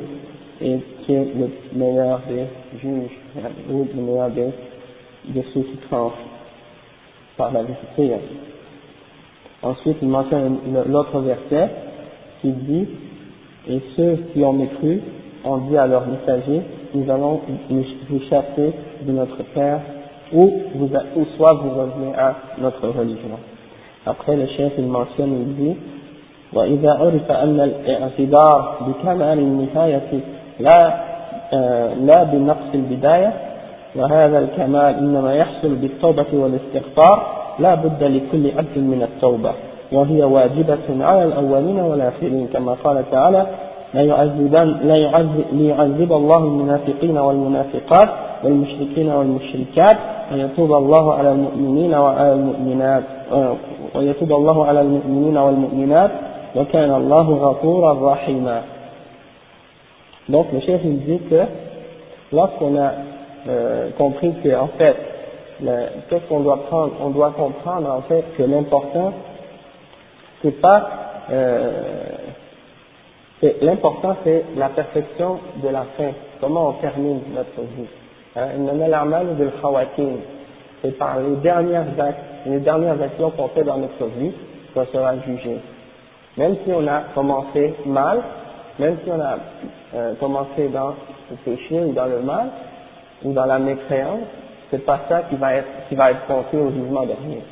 [0.62, 2.46] et qui est le meilleur des
[2.80, 3.18] juges,
[3.70, 4.50] ou le meilleur des,
[5.26, 6.14] de ceux qui tranchent
[7.38, 8.16] par la vérité.
[9.64, 11.70] Ensuite, il mentionne l'autre verset
[12.42, 12.88] qui dit,
[13.68, 15.02] et ceux qui ont mécru
[15.44, 16.62] ont dit à leurs messagers,
[16.94, 17.42] nous allons
[18.10, 18.74] vous chasser
[19.06, 19.82] de notre Père,
[20.34, 23.38] ou, vous, ou soit vous revenez à notre religion.
[24.06, 25.78] Après, le chef, il mentionne, il dit,
[26.54, 30.20] وإذا عرف أن الاعتذار بكمال النهاية
[30.60, 31.12] لا
[31.96, 33.34] لا بنقص البداية
[33.96, 37.28] وهذا الكمال إنما يحصل بالتوبة والاستغفار
[37.60, 39.52] لا بد لكل عبد من التوبة
[39.92, 43.48] وهي واجبة على الأولين والآخرين كما قال تعالى
[43.94, 44.02] لا
[45.52, 48.10] ليعذب الله المنافقين والمنافقات
[48.44, 49.98] والمشركين والمشركات
[50.34, 53.04] ويتوب الله على المؤمنين وعلى المؤمنات
[53.96, 56.12] ويتوب الله على المؤمنين والمؤمنات
[56.57, 58.63] وكان الله غفورا رحيما
[60.29, 61.43] Donc le chef il dit que
[62.33, 62.93] lorsqu'on a
[63.49, 64.97] euh, compris que en fait
[66.11, 69.13] qu'est-ce qu'on doit prendre On doit comprendre en fait que l'important
[70.43, 70.89] c'est pas
[71.31, 71.71] euh,
[73.63, 76.11] l'important c'est la perfection de la fin,
[76.41, 77.89] comment on termine notre vie.
[78.37, 78.49] Hein?
[80.83, 84.33] C'est par les dernières actes, les dernières actions qu'on fait dans notre vie
[84.75, 85.57] qu'on sera jugé.
[86.37, 88.21] Même si on a commencé mal,
[88.79, 89.39] même si on a
[89.95, 90.95] euh, commencé dans
[91.31, 92.49] le péché ou dans le mal,
[93.25, 94.27] ou dans la mécréance,
[94.71, 97.43] c'est pas ça qui va être, qui va être compté au jugement dernier.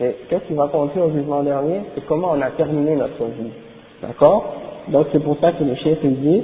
[0.00, 3.52] Et qu'est-ce qui va compter au jugement dernier C'est comment on a terminé notre vie.
[4.00, 4.54] D'accord
[4.88, 6.42] Donc c'est pour ça que le chef dit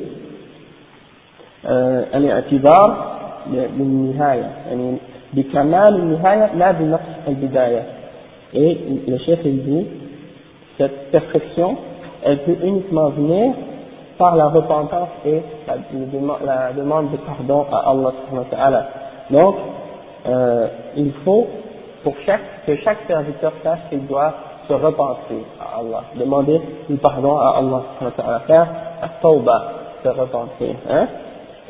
[2.14, 3.16] الاعتذار
[3.50, 4.96] بالنهاية يعني
[5.32, 7.82] بكمال النهاية لا بنقص البداية
[8.54, 9.86] et le chef il dit
[10.81, 11.77] cette perfection
[12.23, 13.53] elle peut uniquement venir
[14.17, 15.75] par la repentance et la,
[16.45, 18.87] la demande de pardon à Allah
[19.29, 19.55] donc
[20.27, 21.47] euh, il faut
[22.03, 24.33] pour que chaque serviteur sache qu'il doit
[24.67, 27.83] se repentir à Allah, demander du pardon à Allah,
[28.47, 28.67] faire
[29.01, 30.75] à tawba, se repentir.
[30.89, 31.07] Hein?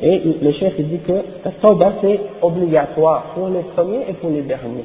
[0.00, 1.12] Et le chef dit que
[1.44, 4.84] la tawba c'est obligatoire pour les premiers et pour les derniers.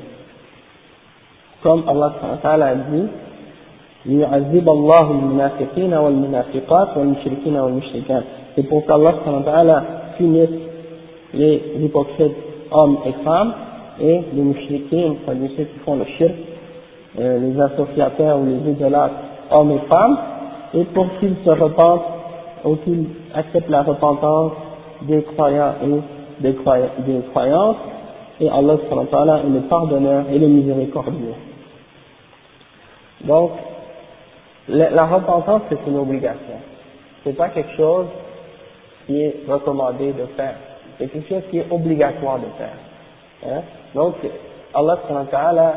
[1.64, 2.14] Comme Allah
[2.44, 3.08] a dit,
[4.07, 8.25] ليعذب الله المنافقين والمنافقات والمشركين والمشركات.
[8.55, 9.83] C'est pour qu'Allah
[10.19, 10.51] finisse
[11.35, 12.37] les hypocrites
[12.71, 13.55] hommes et femmes
[14.01, 16.33] et les mouchriquins, c'est-à-dire ceux qui font le shirk,
[17.19, 19.15] euh, les associateurs ou les idolâtres,
[19.51, 20.19] hommes et femmes,
[20.75, 22.03] et pour qu'ils se repentent
[22.65, 24.53] ou qu'ils acceptent la repentance
[25.03, 27.77] des croyants et des, des croyances,
[28.41, 31.35] et Allah est le pardonneur et le miséricordieux.
[33.25, 33.51] Donc,
[34.69, 36.61] la, repentance c'est une obligation.
[37.25, 38.07] C'est pas quelque chose
[39.07, 40.55] qui est recommandé de faire.
[40.99, 42.77] C'est quelque chose qui est obligatoire de faire.
[43.47, 43.63] Hein?
[43.95, 44.15] Donc,
[44.75, 44.99] Allah
[45.31, 45.75] ta'ala,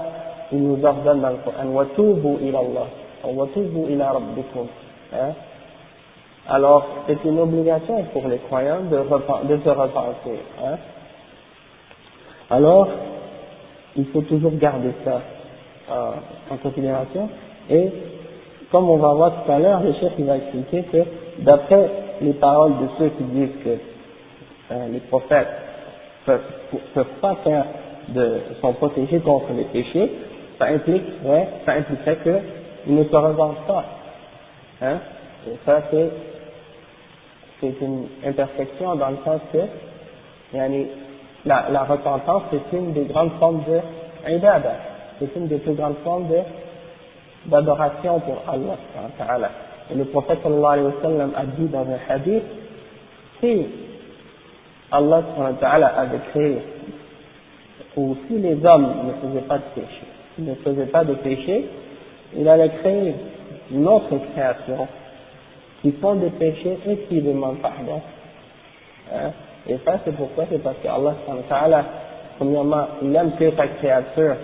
[0.52, 2.88] il nous ordonne dans le Coran, وَتُوبُوا إِلَى اللَّهِ
[3.26, 4.68] وَتُوبُوا إِلَى رَبِّكُمْ
[5.14, 5.34] hein?
[6.48, 10.40] Alors, c'est une obligation pour les croyants de, de se repentir.
[10.64, 10.78] Hein?
[12.52, 12.88] Alors,
[13.96, 15.22] il faut toujours garder ça
[16.52, 17.30] en considération.
[17.70, 17.92] Et,
[18.71, 20.99] comme on va voir tout à l'heure, le chef il va expliquer que,
[21.39, 23.71] d'après les paroles de ceux qui disent que
[24.73, 25.49] euh, les prophètes
[26.25, 26.41] peuvent,
[26.95, 27.65] peuvent pas faire
[28.09, 30.11] de, sont protégés contre les péchés,
[30.59, 33.85] ça impliquerait, ça impliquerait qu'ils ne se revanchent pas.
[34.83, 34.99] Hein?
[35.65, 36.11] Ça, c'est,
[37.61, 39.59] c'est une imperfection dans le sens que,
[41.47, 43.81] la, la repentance, c'est une des grandes formes de.
[45.19, 46.37] C'est une des plus grandes formes de,
[47.47, 49.51] d'adoration pour Allah.
[49.91, 52.43] Et le prophète sallallahu alayhi wa sallam a dit dans un hadith,
[53.41, 53.67] si
[54.93, 55.23] Allah
[55.97, 56.59] avait créé,
[57.97, 60.03] ou si les hommes ne faisaient pas de péché,
[60.39, 61.67] ne faisaient pas de péché,
[62.37, 63.15] il allait créer
[63.73, 64.87] une autre création
[65.83, 68.01] qui font des péchés et qui demandent pardon.
[69.13, 69.31] Hein?
[69.69, 71.85] Et ça, c'est pourquoi C'est parce qu'Allah,
[72.39, 74.37] premièrement, il aime que sa créature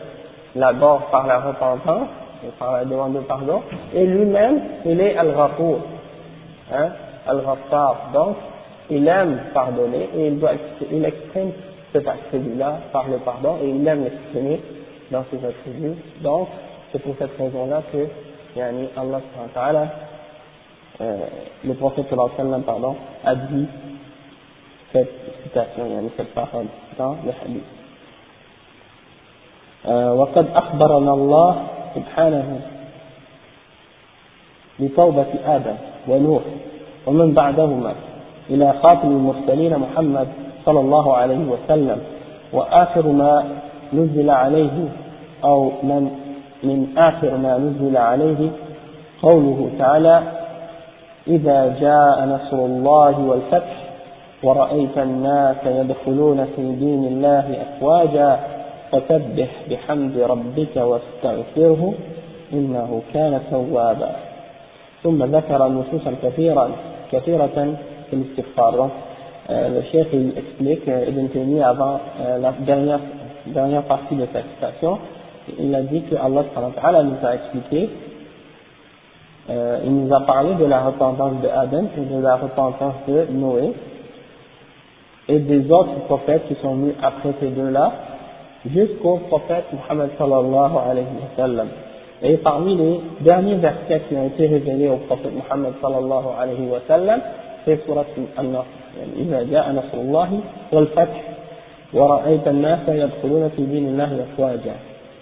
[0.55, 2.09] d'abord par la repentance,
[2.46, 3.62] et par la demande de pardon,
[3.94, 5.80] et lui-même, il est Al-Ghafour,
[6.74, 6.90] hein,
[7.28, 8.12] Al-Ghaffar.
[8.14, 8.36] Donc,
[8.90, 10.52] il aime pardonner et il, doit,
[10.92, 11.52] il exprime
[11.94, 14.62] cet attribut-là par le pardon et il aime l'exprimer
[15.12, 15.96] dans ses attributs.
[16.22, 16.48] Donc,
[16.92, 18.08] c'est pour cette raison-là que
[18.56, 19.22] yani, Allah
[21.00, 21.18] euh,
[21.64, 22.06] le prophète
[22.38, 23.66] sallam, pardon, a dit
[24.92, 25.12] cette
[25.44, 26.66] citation, yani, cette parole
[26.98, 27.64] dans le hadith.
[29.90, 32.61] وقد أخبرنا الله سبحانه
[34.81, 35.75] بتوبة آدم
[36.09, 36.43] ونوح
[37.07, 37.95] ومن بعدهما
[38.51, 40.29] إلى خاتم المرسلين محمد
[40.67, 41.99] صلى الله عليه وسلم
[42.53, 43.45] وآخر ما
[43.93, 44.89] نزل عليه
[45.45, 46.11] أو من
[46.63, 48.51] من آخر ما نزل عليه
[49.23, 50.23] قوله تعالى
[51.29, 53.87] إذا جاء نصر الله والفتح
[54.43, 58.39] ورأيت الناس يدخلون في دين الله أفواجا
[58.92, 61.94] فسبح بحمد ربك واستغفره
[62.54, 64.12] إنه كان توابا
[65.04, 66.72] ثم ذكر نصوصا كثيرا
[67.12, 67.76] كثيرة
[68.10, 68.90] في الاستغفار
[69.50, 72.00] le chef il explique Ibn Taymiyyah avant
[72.40, 73.00] la dernière,
[73.48, 75.00] dernière partie de sa citation
[75.60, 77.90] il a dit que Allah nous a expliqué
[79.50, 83.26] euh, il nous a parlé de la repentance de Adam et de la repentance de
[83.32, 83.74] Noé
[85.28, 87.92] et des autres prophètes qui sont venus après ces deux-là
[88.75, 91.69] Jusqu'au prophète Muhammad sallallahu alayhi wa sallam.
[92.23, 96.81] Et parmi les derniers versets qui ont été révélés au prophète Muhammad sallallahu alayhi wa
[96.89, 97.21] sallam,
[97.65, 98.05] c'est surat
[98.37, 98.87] Al-Nasr.
[99.17, 100.41] إذا جاء نصر الله
[100.73, 101.23] والفتح
[101.95, 104.75] ورأيت الناس يدخلون في دين الله أفواجا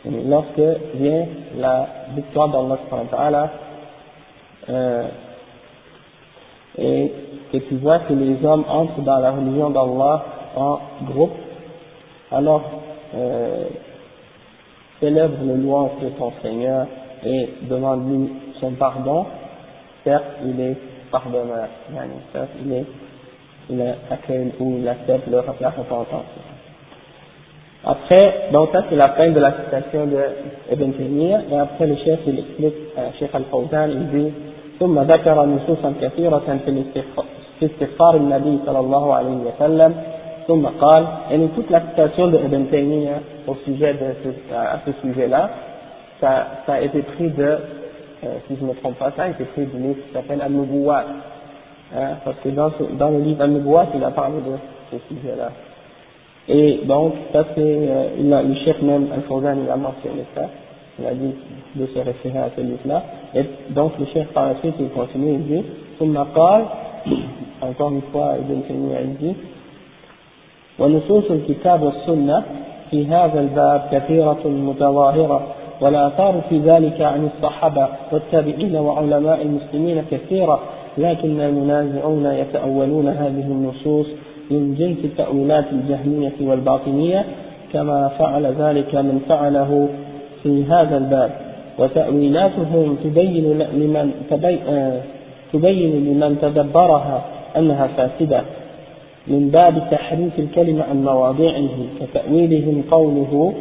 [0.04, 0.60] يعني lorsque
[1.00, 1.26] vient
[1.58, 3.50] la victoire d'Allah subhanahu wa ta'ala
[4.68, 5.04] euh,
[6.78, 7.12] et
[7.52, 10.24] que tu vois que les hommes entrent dans la religion d'Allah
[10.56, 11.32] en groupe
[12.30, 12.62] alors
[13.15, 13.65] euh,
[14.99, 16.87] célèbre le louange de ton Seigneur
[17.25, 19.25] et demande-lui son pardon,
[20.03, 20.77] certes il est
[21.11, 21.67] pardonneur,
[22.33, 22.85] certes il est
[23.71, 26.25] il accueille ou il accepte leur, la repentance.
[27.85, 30.17] Après, donc ça c'est la fin de la citation de
[30.71, 34.33] Ibn Taymiyyah, et après le chef il explique, euh, Cheikh Al-Fawzan, il dit
[34.79, 36.57] ثم ذكر نصوصا كثيرة
[37.59, 39.95] في استغفار النبي صلى الله عليه وسلم
[40.47, 44.91] ثم قال يعني toute la citation de Ibn Taymiyyah au sujet de ce, à ce
[45.01, 45.49] sujet-là
[46.19, 47.43] ça, ça a été pris de
[48.23, 50.41] euh, si je ne me trompe pas ça a été pris du livre qui s'appelle
[50.41, 51.05] Al-Nubuwat
[51.95, 54.55] hein, parce que dans, ce, dans le livre Al-Nubuwat il a parlé de
[54.91, 55.51] ce sujet-là
[56.47, 60.45] et donc ça c'est euh, il a, le chef même Al-Fawzan il a mentionné ça
[60.99, 61.35] il a dit
[61.75, 63.03] de se référer à ce livre-là
[63.35, 65.63] et donc le chef par la suite il continue il dit
[65.99, 66.61] ثم قال
[67.61, 69.35] encore une fois Ibn Taymiyyah il dit
[70.78, 72.42] ونصوص الكتاب والسنة
[72.90, 75.46] في هذا الباب كثيرة متظاهرة
[75.80, 80.60] والآثار في ذلك عن الصحابة والتابعين وعلماء المسلمين كثيرة
[80.98, 84.06] لكن المنازعون يتأولون هذه النصوص
[84.50, 87.24] من جنس التأويلات الجهمية والباطنية
[87.72, 89.88] كما فعل ذلك من فعله
[90.42, 91.30] في هذا الباب.
[91.78, 94.12] وتأويلاتهم تبين لمن
[95.52, 97.24] تبين لمن تدبرها
[97.56, 98.42] أنها فاسدة.
[99.26, 101.68] من باب تحريف الكلمة عن مواضعه
[102.00, 103.52] كتأويلهم قوله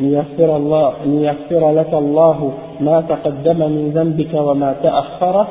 [0.00, 5.46] ليغفر الله ليغفر لك الله ما تقدم من ذنبك وما تأخر.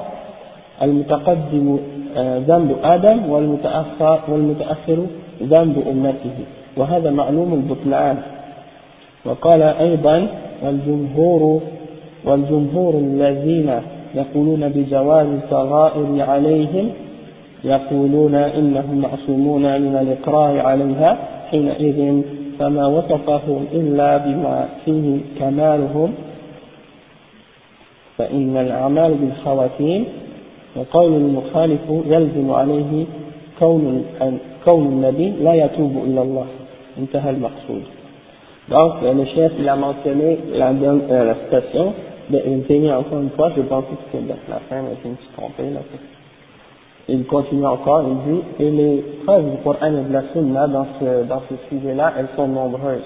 [0.82, 1.80] المتقدم
[2.18, 5.06] آه، ذنب آدم والمتأخر والمتأخر
[5.44, 6.38] ذنب أمته.
[6.78, 8.18] وهذا معلوم البطلان
[9.26, 10.28] وقال أيضا
[10.64, 11.62] والجمهور
[12.26, 13.82] والجمهور الذين
[14.16, 16.90] يقولون بجواز الصغائر عليهم
[17.64, 21.18] يقولون إنهم معصومون من الإقرار عليها
[21.52, 22.22] حينئذ
[22.60, 26.14] فما وصفهم إلا بما فيه كمالهم.
[28.18, 30.06] فإن الأعمال بالخواتيم
[30.76, 33.06] وقول المخالف يلزم عليه
[33.60, 34.06] كون
[34.66, 36.46] كون النبي لا يتوب إلى الله.
[36.98, 37.84] انتهى المقصود.
[38.70, 41.94] Donc, le chef, il a mentionné la, euh, la citation
[42.30, 45.34] de Ibn encore une fois, je pense que c'est la fin, mais je me suis
[45.36, 45.82] trompé là
[47.08, 50.86] il continue encore, il dit, et les preuves du Coran et de la Sunna dans
[51.00, 53.02] ce, dans ce sujet-là, elles sont nombreuses.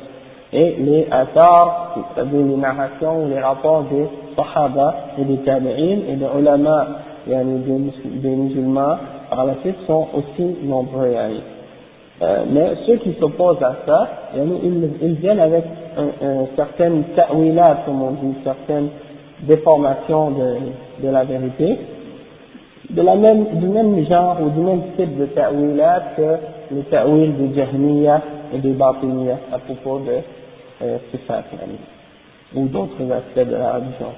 [0.54, 6.88] Et les c'est-à-dire les narrations, les rapports des Sahaba et des Tabi'in et des ulama,
[7.28, 8.98] yani des, des musulmans,
[9.30, 11.14] par la suite, sont aussi nombreux.
[12.22, 15.66] Euh, mais ceux qui s'opposent à ça, yani, ils, ils viennent avec
[15.98, 18.90] un, un, certaines ta'wilat, comme on dit, certaines
[19.42, 21.78] déformations de, de la vérité,
[22.91, 27.37] de la même, du même genre ou du même type de ta'wilat que le ta'wil
[27.37, 28.21] de Jahmiya
[28.55, 30.13] et de Batiniya à propos de
[30.83, 31.45] euh, Sifat.
[32.57, 34.13] ou d'autres aspects de la religion.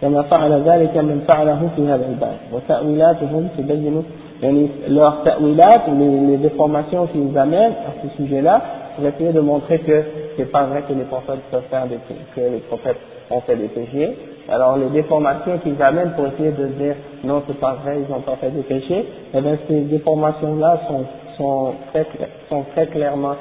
[0.00, 4.02] كما فعل ذلك من فعله في هذا الباب وتأويلاتهم تبين
[4.42, 8.60] يعني leurs ta'wilat, les, les déformations qu'ils amènent à ce sujet-là
[8.96, 10.02] pour essayer de montrer que
[10.36, 11.98] c'est pas vrai que les prophètes peuvent faire des
[12.34, 12.96] que les prophètes
[13.30, 14.16] ont fait des péchés.
[14.49, 18.21] Alors les déformations qu'ils amènent pour essayer de dire non c'est pas vrai, ils n'ont
[18.21, 21.05] pas fait des péchés, eh bien ces déformations-là sont,
[21.37, 22.07] sont, très,
[22.49, 23.35] sont très clairement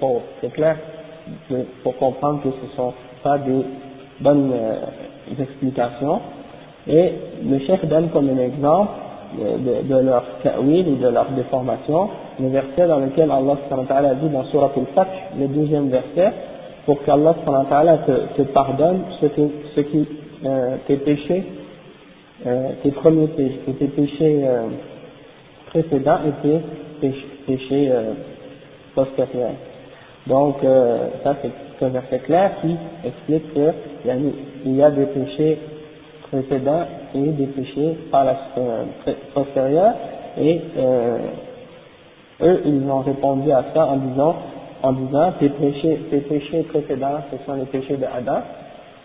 [0.00, 0.22] fausses.
[0.40, 0.76] C'est clair
[1.82, 3.64] pour comprendre que ce sont pas des
[4.20, 6.20] bonnes euh, explications.
[6.88, 7.12] Et
[7.44, 8.90] le chef donne comme un exemple
[9.38, 12.08] de, de leur ta'wil et de leur déformation,
[12.40, 15.08] le verset dans lequel Allah dit dans Surah Al-Fath,
[15.38, 16.32] le deuxième verset,
[16.86, 17.34] pour qu'Allah
[18.06, 19.42] te, te pardonne ce, que,
[19.76, 20.08] ce qui,
[20.44, 21.44] euh, tes péchés,
[22.46, 24.68] euh, tes premiers péchés, tes péchés euh,
[25.66, 26.32] précédents et
[27.00, 27.12] tes
[27.46, 28.12] péchés, euh,
[28.94, 29.52] postérieurs.
[30.26, 35.58] Donc, euh, ça c'est un verset clair qui explique qu'il y a des péchés
[36.30, 38.36] précédents et des péchés par la
[39.34, 39.94] postérieure
[40.38, 40.60] et
[42.42, 44.36] eux ils ont répondu à ça en disant
[44.82, 48.42] en disant tes péchés tes péchés précédents ce sont les péchés de Adam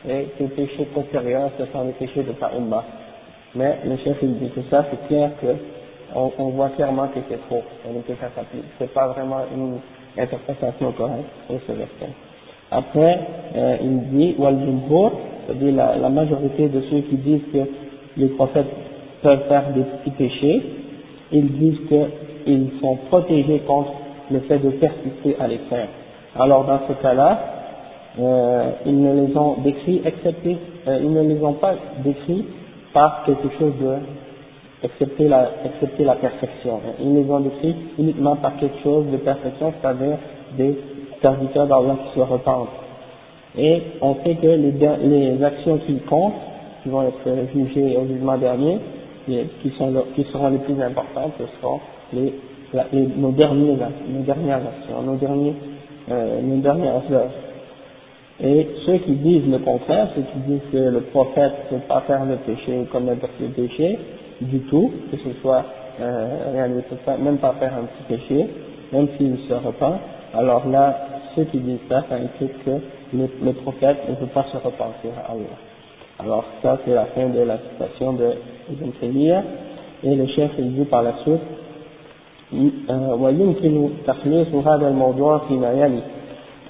[0.10, 2.52] et tes péchés postérieurs ce sont les péchés de ta
[3.56, 5.48] mais le chef il dit que ça c'est clair que
[6.14, 7.64] on, voit clairement que c'est faux.
[8.08, 9.80] Que ça s'applique c'est pas vraiment une
[10.18, 12.14] interprétation correcte de ce verset
[12.72, 13.20] après
[13.56, 14.58] euh, il dit wal
[15.46, 17.70] c'est-à-dire la, la, majorité de ceux qui disent que
[18.18, 18.66] les prophètes
[19.22, 20.62] peuvent faire des petits péchés,
[21.32, 21.80] ils disent
[22.46, 23.92] qu'ils sont protégés contre
[24.32, 25.88] le fait de persister à les faire.
[26.38, 27.40] Alors dans ce cas-là,
[28.20, 32.46] euh, ils ne les ont décrits excepté, euh, ils ne les ont pas décrits
[32.94, 33.96] par quelque chose de
[34.84, 36.80] excepté la, excepté la perfection.
[37.02, 40.18] Ils les ont décrits uniquement par quelque chose de perfection, c'est-à-dire
[40.58, 40.78] des
[41.22, 42.70] serviteurs d'Allah qui se repentent
[43.58, 44.74] et on sait que les,
[45.04, 46.34] les actions qui comptent,
[46.84, 48.80] qui vont être jugées au jugement dernier,
[49.26, 51.80] qui, sont, qui seront les plus importantes, ce seront
[52.14, 52.34] les,
[53.18, 53.78] nos, derniers,
[54.10, 55.56] nos dernières actions, nos, derniers,
[56.12, 57.32] euh, nos dernières œuvres.
[58.43, 62.01] Et ceux qui disent le contraire, ceux qui disent que le prophète ne peut pas
[62.07, 63.99] faire le péché comme n'importe quel péché,
[64.41, 65.65] du tout, que ce soit,
[66.01, 68.47] euh, ne peut pas, même pas faire un petit péché,
[68.93, 69.99] même s'il se repent,
[70.35, 70.97] alors là,
[71.35, 72.71] ceux qui disent ça, ça implique que
[73.13, 75.59] le, le prophète ne peut pas se repentir à Allah.
[76.19, 78.35] Alors ça c'est la fin de la citation de
[78.71, 79.43] Ibn Taymiyyah
[80.05, 81.41] et le chef il dit par la suite
[83.21, 86.03] ويمكن تخليص هذا الموضوع فيما يلي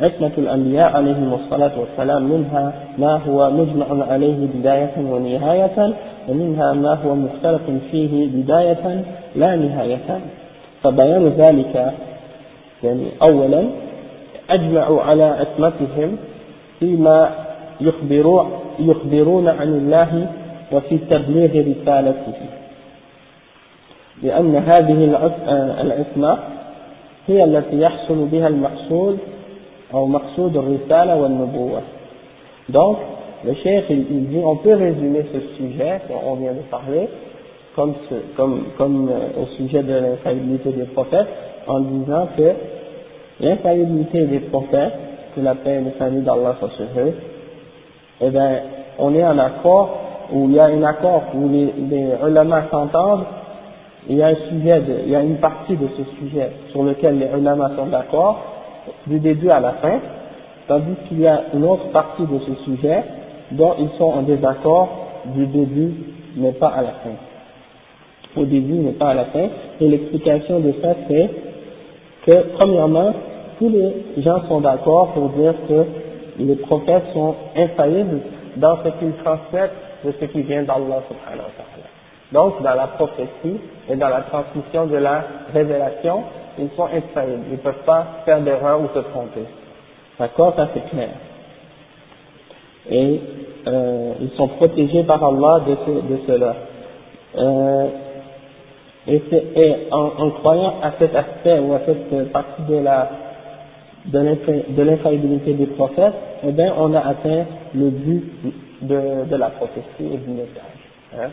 [0.02, 5.94] عصمة الأنبياء عليهم الصلاة والسلام منها ما هو مجمع عليه بداية ونهاية
[6.30, 9.04] ومنها ما هو مختلف فيه بداية
[9.36, 10.20] لا نهاية.
[10.84, 11.94] فبيان ذلك
[12.84, 13.64] يعني أولا
[14.50, 16.18] أجمعوا على عصمتهم
[16.80, 17.30] فيما
[18.80, 20.28] يخبرون عن الله
[20.72, 22.34] وفي تبليغ رسالته.
[24.24, 25.30] لأن هذه
[25.82, 26.38] العصمة
[27.28, 28.48] هي التي يحصل بها
[29.94, 31.82] au maqsoud al-risala wa al-nubuwa.
[32.70, 32.98] Donc,
[33.46, 37.08] le chef, il, dit, on peut résumer ce sujet on vient de parler,
[37.76, 41.28] comme, ce, comme, comme euh, au sujet de l'infaillibilité des prophètes,
[41.68, 42.52] en disant que
[43.40, 44.94] l'infaillibilité des prophètes,
[45.36, 47.14] que la paix et le salut d'Allah soient sur eux,
[48.22, 48.60] eh bien,
[48.98, 50.00] on est en accord,
[50.32, 53.26] où il y a un accord, où les, les ulama s'entendent,
[54.08, 57.20] il y a un sujet, il y a une partie de ce sujet sur lequel
[57.20, 58.55] les ulama sont d'accord,
[59.08, 60.00] du début à la fin,
[60.68, 63.04] tandis qu'il y a une autre partie de ce sujet
[63.52, 64.90] dont ils sont en désaccord
[65.26, 65.94] du début,
[66.36, 67.12] mais pas à la fin.
[68.36, 69.48] Au début, mais pas à la fin.
[69.80, 71.30] Et l'explication de ça, c'est
[72.26, 73.14] que, premièrement,
[73.60, 75.86] tous les gens sont d'accord pour dire que
[76.40, 78.20] les prophètes sont infaillibles
[78.58, 79.72] dans ce qu'ils transmettent
[80.04, 81.86] de ce qui vient d'Allah subhanahu wa ta'ala.
[82.32, 86.24] Donc, dans la prophétie et dans la transmission de la révélation,
[86.60, 87.44] ils sont infaillibles.
[87.48, 89.46] Ils ne peuvent pas faire d'erreur ou se tromper.
[90.20, 90.54] D'accord?
[90.56, 91.10] Ça c'est clair.
[92.90, 93.20] Et
[93.68, 96.56] euh, ils sont protégés par Allah de, de cela.
[97.38, 97.88] Euh,
[99.08, 103.10] et, en, croyant à cet aspect ou à cette partie de la
[104.06, 108.24] de l'infaillibilité des prophètes, eh bien, on a atteint le but
[108.84, 111.18] de, de la prophétie et du message.
[111.18, 111.30] Hein?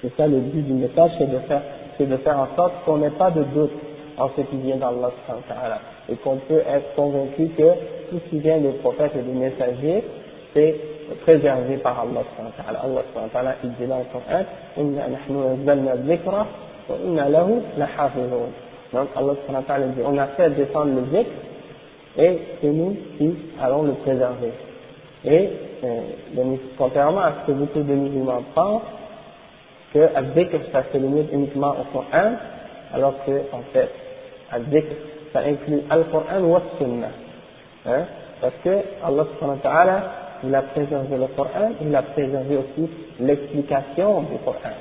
[0.00, 1.60] C'est ça le but du message, c'est de faire,
[1.98, 3.72] c'est de faire en sorte qu'on n'ait pas de doute
[4.18, 5.10] en ce qui vient d'Allah
[6.08, 7.70] et qu'on peut être convaincu que
[8.10, 10.04] tout ce qui vient des prophètes et des messagers,
[10.54, 10.74] c'est
[11.22, 12.22] préservé par Allah
[13.34, 14.44] Allah il dit dans le Coran,
[18.92, 21.30] donc Allah dit, on a fait descendre le zikr
[22.18, 24.52] et c'est nous qui allons le préserver.
[25.24, 25.50] Et
[25.84, 28.82] euh, contrairement à ce que beaucoup de musulmans pensent,
[29.92, 32.32] que que ça se limite uniquement au Coran,
[32.92, 33.90] alors que, en fait,
[34.50, 37.10] Ça inclut Al-Coran ou Al-Sunnah.
[38.40, 38.70] Parce que
[39.04, 40.12] Allah subhanahu wa ta'ala,
[40.44, 42.90] il a préservé le Coran, il a préservé aussi
[43.20, 44.76] l'explication du Coran.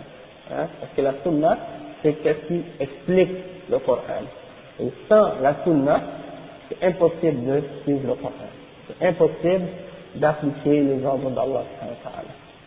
[0.52, 0.68] Hein?
[0.80, 1.58] Parce que la Sunnah,
[2.02, 3.32] c'est ce qui explique
[3.70, 4.26] le Coran.
[4.80, 6.02] Et sans la Sunnah,
[6.68, 8.34] c'est impossible de suivre le Coran.
[8.88, 9.68] C'est impossible
[10.16, 11.64] d'appliquer les ordres d'Allah.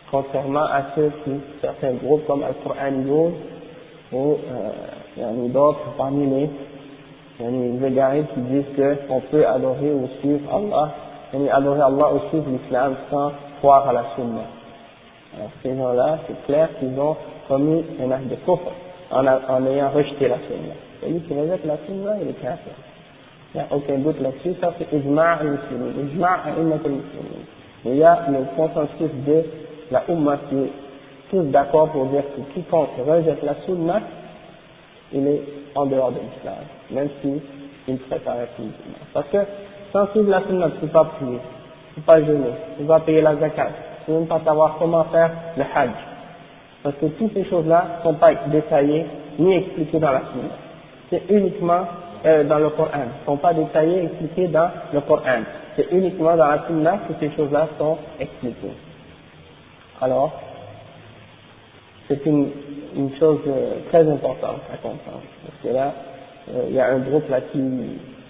[0.09, 1.31] Contrairement à ceux qui,
[1.61, 2.93] certains groupes comme Al-Qur'an
[4.11, 4.37] ou
[5.17, 6.49] euh, d'autres parmi les
[7.39, 8.65] les égarés qui disent
[9.07, 10.91] qu'on peut adorer ou suivre Allah,
[11.33, 14.41] et adorer Allah ou suivre l'islam sans croire à la sunna.
[15.37, 17.15] Alors ces gens-là, c'est clair qu'ils ont
[17.47, 18.71] commis un acte de kufr
[19.11, 20.73] en, ayant rejeté la sunna.
[21.01, 22.73] Celui qui rejette la sunna, il est kafir.
[23.53, 27.45] Il n'y a aucun doute là-dessus, ça c'est ijma' al-muslimin, ijma' al-muslimin.
[27.85, 29.43] Il y a le consensus de
[29.91, 30.71] la Ummah qui est
[31.31, 34.01] tous d'accord pour dire que quiconque rejette la sunna,
[35.13, 35.41] il est
[35.75, 36.55] en dehors de l'islam,
[36.91, 37.41] même si
[37.97, 38.73] serait pas musulman.
[39.13, 39.37] Parce que
[39.91, 41.39] sans suivre la sunna, tu ne peux pas prier,
[41.93, 43.69] tu ne peux pas jeûner, tu ne peux pas payer la zakat,
[44.05, 45.91] tu ne peux même pas savoir comment faire le hajj.
[46.83, 49.05] Parce que toutes ces choses-là ne sont pas détaillées
[49.37, 50.53] ni expliquées dans la sunna.
[51.09, 51.81] C'est uniquement
[52.25, 55.43] euh, dans le Coran, ne sont pas détaillées, expliquées dans le Coran.
[55.75, 58.73] C'est uniquement dans la sunna que ces choses-là sont expliquées.
[60.01, 60.31] Alors,
[62.07, 62.49] c'est une,
[62.95, 65.21] une chose euh, très importante à comprendre.
[65.45, 65.93] Parce que là,
[66.69, 67.59] il y a un groupe là qui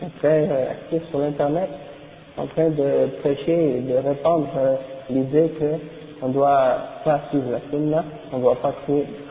[0.01, 1.69] est très euh, actif sur Internet,
[2.37, 4.47] en train de prêcher et de répandre
[5.09, 5.51] l'idée
[6.19, 8.73] qu'on doit pas suivre la sunna, on doit pas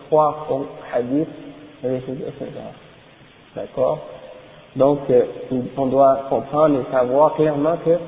[0.09, 1.29] croire au hadith
[1.85, 2.47] etc.
[3.55, 3.99] D'accord?
[4.77, 5.01] Donc,
[5.77, 7.99] on doit comprendre et savoir clairement que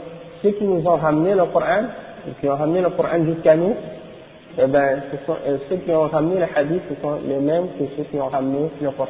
[0.42, 1.84] ceux qui nous ont ramené le Coran,
[2.40, 3.74] qui ont ramené le Coran jusqu'à nous,
[4.58, 8.02] eh ben, euh, ceux qui ont ramené le hadith, ce sont les mêmes que ceux
[8.04, 9.08] qui ont ramené le Coran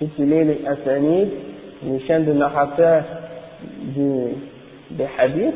[0.00, 1.28] Si tu lis les asanid,
[1.84, 3.04] les chaînes de narrateurs
[3.94, 4.34] du,
[4.90, 5.54] des hadiths,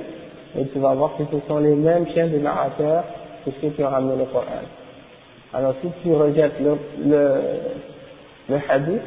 [0.59, 3.05] et tu vas voir que ce sont les mêmes chaînes de narrateurs
[3.45, 4.45] que ceux qui ont ramené le Coran.
[5.53, 7.41] Alors si tu rejettes le, le,
[8.49, 9.03] le hadith,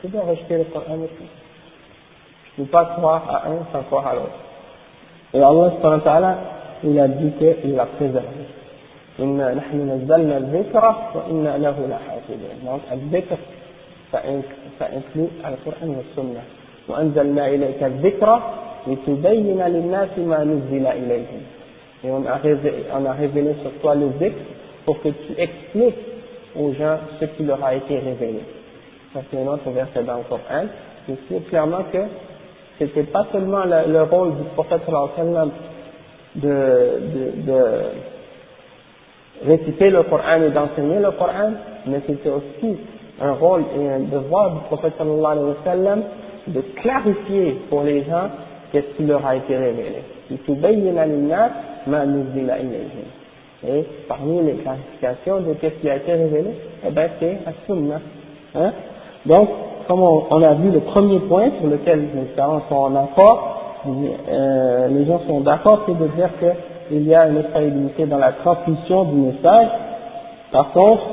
[0.00, 1.28] tu dois rejeter le Coran aussi.
[2.54, 4.38] Tu ne peux pas croire à un sans croire à l'autre.
[5.34, 6.38] Et Allah,
[6.82, 8.46] il a dit qu'il l'a préservé.
[9.20, 13.36] إنا نحن نزلنا الذكر وإنا له لحافظون donc الذكر
[14.12, 16.42] فإنكلو القرآن والسنة
[16.88, 18.40] وأنزلنا إليك الذكر
[18.86, 21.42] لتبين للناس ما نزل إليهم
[22.04, 24.36] et on a, révélé, on a révélé sur toi le dhikr
[24.84, 25.96] pour que tu expliques
[26.56, 28.40] aux gens ce qui leur a été révélé.
[29.12, 30.66] Ça c'est un autre verset dans le Coran
[31.04, 31.98] qui explique clairement que
[32.78, 34.82] c'était pas seulement le, le rôle du prophète
[36.36, 37.60] de, de, de
[39.44, 41.52] réciter le Coran et d'enseigner le Coran,
[41.86, 42.78] mais c'était aussi
[43.21, 46.01] un rôle et un devoir du prophète sallallahu alayhi wa sallam
[46.47, 48.29] de clarifier pour les gens
[48.71, 50.03] qu'est-ce qui leur a été révélé.
[53.65, 56.49] Et parmi les clarifications de qu'est-ce qui a été révélé,
[56.85, 58.01] eh ben c'est la sunna.
[58.55, 58.71] Hein?
[59.25, 59.49] Donc,
[59.87, 64.87] comme on, a vu le premier point sur lequel les parents sont en accord, euh,
[64.89, 66.47] les gens sont d'accord, c'est de dire que
[66.91, 69.67] il y a une instabilité dans la transmission du message.
[70.51, 71.03] Par contre,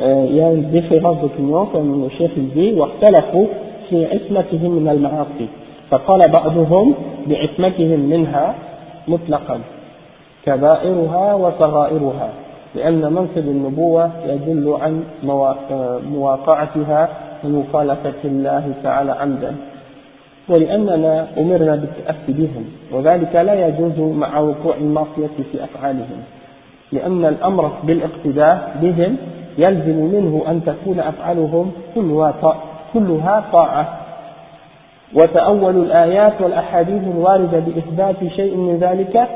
[0.00, 3.46] euh, il y a une différence d'opinion, comme le chef dit, واختلفوا
[3.90, 5.48] في عصمتهم من المعاصي.
[5.90, 6.94] فقال بعضهم
[7.26, 8.54] بعصمتهم منها
[9.08, 9.60] مطلقا
[10.46, 12.30] كبائرها وصغائرها
[12.74, 15.02] لأن منصب النبوة يدل عن
[16.10, 17.08] مواقعتها
[17.44, 19.56] ومخالفة الله تعالى عمدا
[20.48, 26.22] ولأننا أمرنا بالتأسي بهم وذلك لا يجوز مع وقوع المعصية في أفعالهم
[26.92, 29.16] لأن الأمر بالاقتداء بهم
[29.58, 31.70] يلزم منه أن تكون أفعالهم
[32.94, 33.88] كلها طاعة.
[35.14, 39.28] وتأول الآيات والأحاديث الواردة بإثبات شيء من ذلك.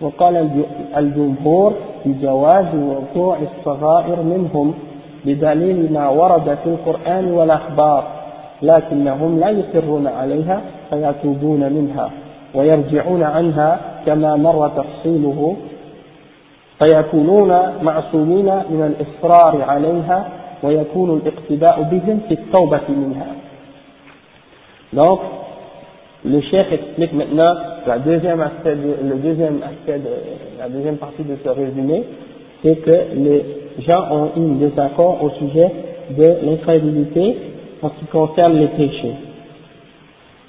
[0.00, 0.64] وقال
[0.96, 1.72] الجمهور
[2.04, 4.74] بجواز وقوع الصغائر منهم
[5.24, 8.04] بدليل ما ورد في القرآن والأخبار
[8.62, 12.10] لكنهم لا يصرون عليها فيتوبون منها
[12.54, 15.56] ويرجعون عنها كما مر تفصيله
[16.79, 17.49] فيكونون
[17.81, 20.29] معصومين من الإصرار عليها
[20.63, 23.35] ويكون الاقتداء بهم في التوبة منها
[24.91, 25.19] Donc,
[26.25, 27.53] le chef explique maintenant
[27.85, 30.09] la deuxième aspect de, le deuxième aspect de,
[30.57, 32.03] la deuxième partie de ce résumé,
[32.63, 33.45] c'est que les
[33.87, 35.71] gens ont eu un désaccord au sujet
[36.17, 37.37] de l'incrédulité
[37.83, 39.13] en ce qui concerne les péchés.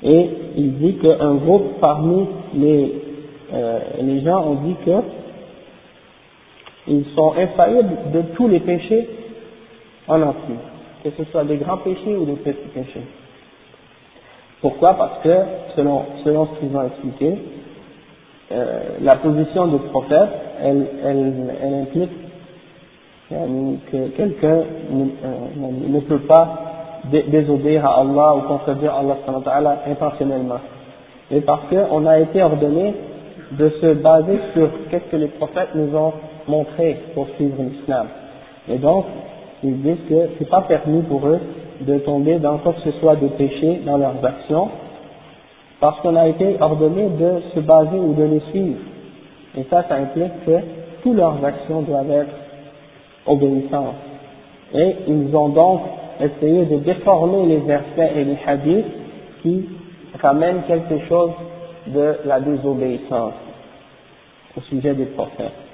[0.02, 2.94] Et il dit qu'un groupe parmi les
[3.52, 4.92] euh, les gens ont dit que
[6.87, 9.09] ils sont infaillibles de tous les péchés
[10.07, 10.55] en entier,
[11.03, 13.01] que ce soit des grands péchés ou des petits péchés.
[14.61, 14.93] Pourquoi?
[14.93, 15.35] Parce que,
[15.75, 17.37] selon, selon ce qu'ils ont expliqué,
[18.51, 20.29] euh, la position du prophète,
[20.61, 22.11] elle, elle, implique
[23.29, 25.05] que quelqu'un ne,
[25.95, 26.59] euh, peut pas
[27.11, 30.59] désobéir à Allah ou contredire Allah intentionnellement.
[31.31, 32.93] Et parce qu'on a été ordonné
[33.51, 36.13] de se baser sur qu'est-ce que les prophètes nous ont
[36.47, 38.07] montré pour suivre l'islam.
[38.69, 39.05] Et donc,
[39.63, 41.39] ils disent que c'est pas permis pour eux
[41.81, 44.69] de tomber dans quoi que ce soit de péché dans leurs actions,
[45.79, 48.79] parce qu'on a été ordonné de se baser ou de les suivre.
[49.57, 50.59] Et ça, ça implique que
[51.03, 52.35] toutes leurs actions doivent être
[53.25, 53.95] obéissantes.
[54.73, 55.81] Et ils ont donc
[56.19, 58.85] essayé de déformer les versets et les hadiths
[59.41, 59.69] qui
[60.21, 61.31] ramènent quelque chose
[61.87, 63.33] de la désobéissance
[64.57, 65.64] au sujet des prophètes.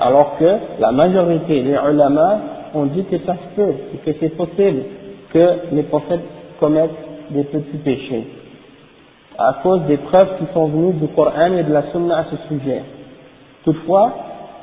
[0.00, 2.38] Alors que la majorité des ulama
[2.74, 3.74] ont dit que ça se peut,
[4.04, 4.82] que c'est possible
[5.32, 6.20] que les prophètes
[6.58, 6.90] commettent
[7.30, 8.26] des petits péchés,
[9.38, 12.36] à cause des preuves qui sont venues du Coran et de la Sunna à ce
[12.48, 12.82] sujet.
[13.64, 14.12] Toutefois,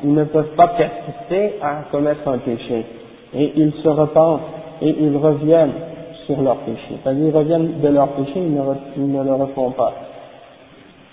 [0.03, 2.85] ils ne peuvent pas persister à commettre un péché,
[3.33, 4.41] et ils se repentent,
[4.81, 5.73] et ils reviennent
[6.25, 6.97] sur leur péché.
[7.03, 8.61] C'est-à-dire, ils reviennent de leur péché, ils ne,
[8.97, 9.93] ils ne le refont pas.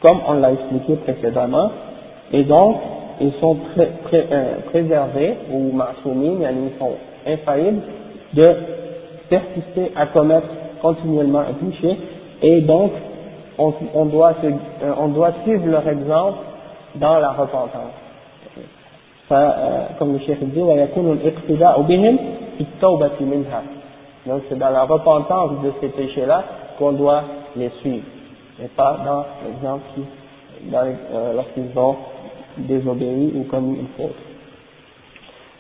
[0.01, 1.71] Comme on l'a expliqué précédemment,
[2.33, 2.77] et donc,
[3.21, 6.93] ils sont pré, pré, euh, préservés, ou ma'soumines, ils sont
[7.27, 7.83] infaillibles,
[8.35, 8.55] de
[9.29, 10.49] persister à commettre
[10.83, 11.97] continuellement un péché,
[12.43, 12.93] et donc,
[13.59, 16.39] on, euh, doit suivre leur exemple
[16.97, 17.93] dans la repentance.
[19.33, 20.61] Euh, comme le chef dit,
[24.49, 26.45] c'est dans la repentance de ces péchés-là
[26.79, 27.23] qu'on doit
[27.57, 28.05] les suivre,
[28.63, 30.05] et pas dans l'exemple qui,
[30.73, 31.97] euh, lorsqu'ils ont
[32.59, 34.17] désobéi ou commis une faute.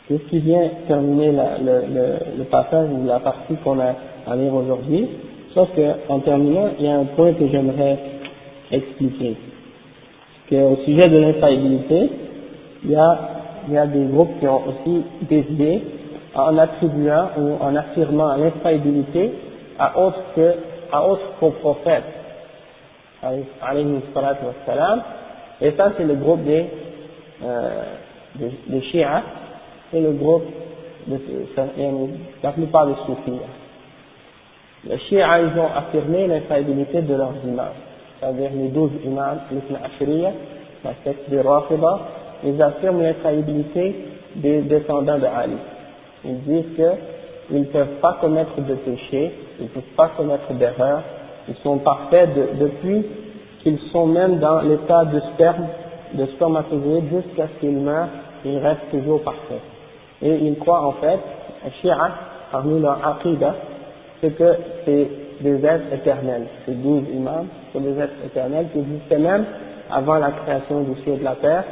[0.09, 3.95] C'est ce qui vient terminer le, passage ou la partie qu'on a
[4.27, 5.09] à lire aujourd'hui,
[5.55, 7.99] sauf qu'en terminant, il y a un point que j'aimerais
[8.71, 9.37] expliquer.
[10.51, 12.11] Qu'au sujet de l'infaillibilité,
[12.85, 13.19] il y a,
[13.71, 15.83] y a des groupes qui ont aussi décidé
[16.35, 19.33] en attribuant ou en affirmant l'infaillibilité
[19.79, 20.55] à autre que,
[20.93, 22.05] à autre qu'au prophète,
[25.61, 26.67] et ça c'est le groupe des,
[27.43, 27.83] euh,
[28.37, 29.07] des, des chiites,
[29.93, 30.45] et le groupe
[31.07, 31.19] de,
[32.43, 33.41] la plupart des soufis.
[34.85, 37.67] Les chiites, ils ont affirmé l'infaillibilité de leurs imams,
[38.21, 40.33] c'est-à-dire les douze imams, les ashriya,
[40.85, 41.99] la secte des Rafida,
[42.45, 43.95] ils affirment l'infaillibilité
[44.37, 45.57] des descendants de Ali
[46.25, 51.03] ils disent qu'ils ne peuvent pas commettre de péché, ils ne peuvent pas commettre d'erreur,
[51.49, 53.05] ils sont parfaits depuis
[53.63, 55.67] qu'ils sont même dans l'état de sperme,
[56.15, 58.09] de spermatozoïde jusqu'à ce qu'ils meurent,
[58.45, 59.61] ils restent toujours parfaits.
[60.23, 61.19] Et ils croient en fait,
[61.81, 61.97] Shia,
[62.53, 63.55] parmi leur aqidah,
[64.21, 65.09] c'est que c'est
[65.41, 69.45] des êtres éternels, ces douze imams, c'est des êtres éternels qui existaient même
[69.91, 71.65] avant la création du ciel et de la terre,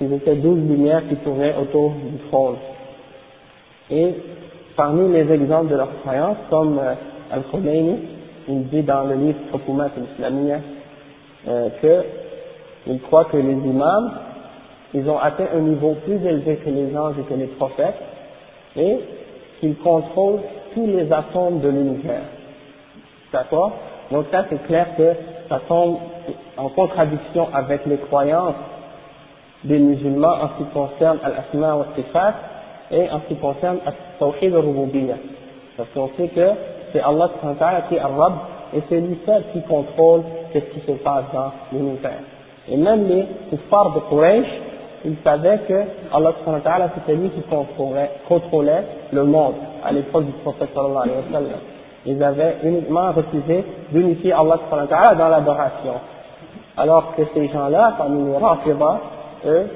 [0.00, 2.56] ils étaient douze lumières qui tournaient autour du trône.
[3.90, 4.14] Et
[4.76, 6.94] parmi les exemples de leur croyance, comme euh,
[7.30, 7.98] Al-Khomeini,
[8.48, 10.58] il dit dans le livre Hukumat al-Islamiyya
[11.48, 11.68] euh,
[12.84, 14.12] qu'il croit que les imams,
[14.94, 18.00] ils ont atteint un niveau plus élevé que les anges et que les prophètes,
[18.76, 18.98] et
[19.60, 20.40] qu'ils contrôlent
[20.74, 22.22] tous les atomes de l'univers.
[23.32, 23.72] D'accord?
[24.10, 25.14] Donc ça, c'est clair que
[25.48, 25.98] ça tombe
[26.56, 28.54] en contradiction avec les croyances
[29.64, 32.34] des musulmans en ce qui concerne Al-Asma wa Sifat,
[32.90, 33.78] et en ce qui concerne
[34.18, 35.14] Tawhid al-Rububiyya.
[35.76, 36.48] Parce qu'on sait que
[36.92, 37.30] c'est Allah
[37.88, 38.34] qui est Arab
[38.74, 40.22] et c'est lui seul qui contrôle
[40.52, 42.20] ce qui se passe dans l'univers.
[42.68, 44.46] Et même les kuffars de Quraysh,
[45.04, 45.82] ils savaient que
[46.12, 46.32] Allah
[46.94, 47.42] c'était lui qui
[48.28, 49.54] contrôlait, le monde
[49.84, 51.10] à l'époque du prophète sallallahu.
[52.06, 54.58] Ils avaient uniquement refusé d'unifier Allah
[55.18, 55.94] dans l'adoration.
[56.76, 59.00] Alors que ces gens-là, comme les Rafida,
[59.46, 59.66] eux,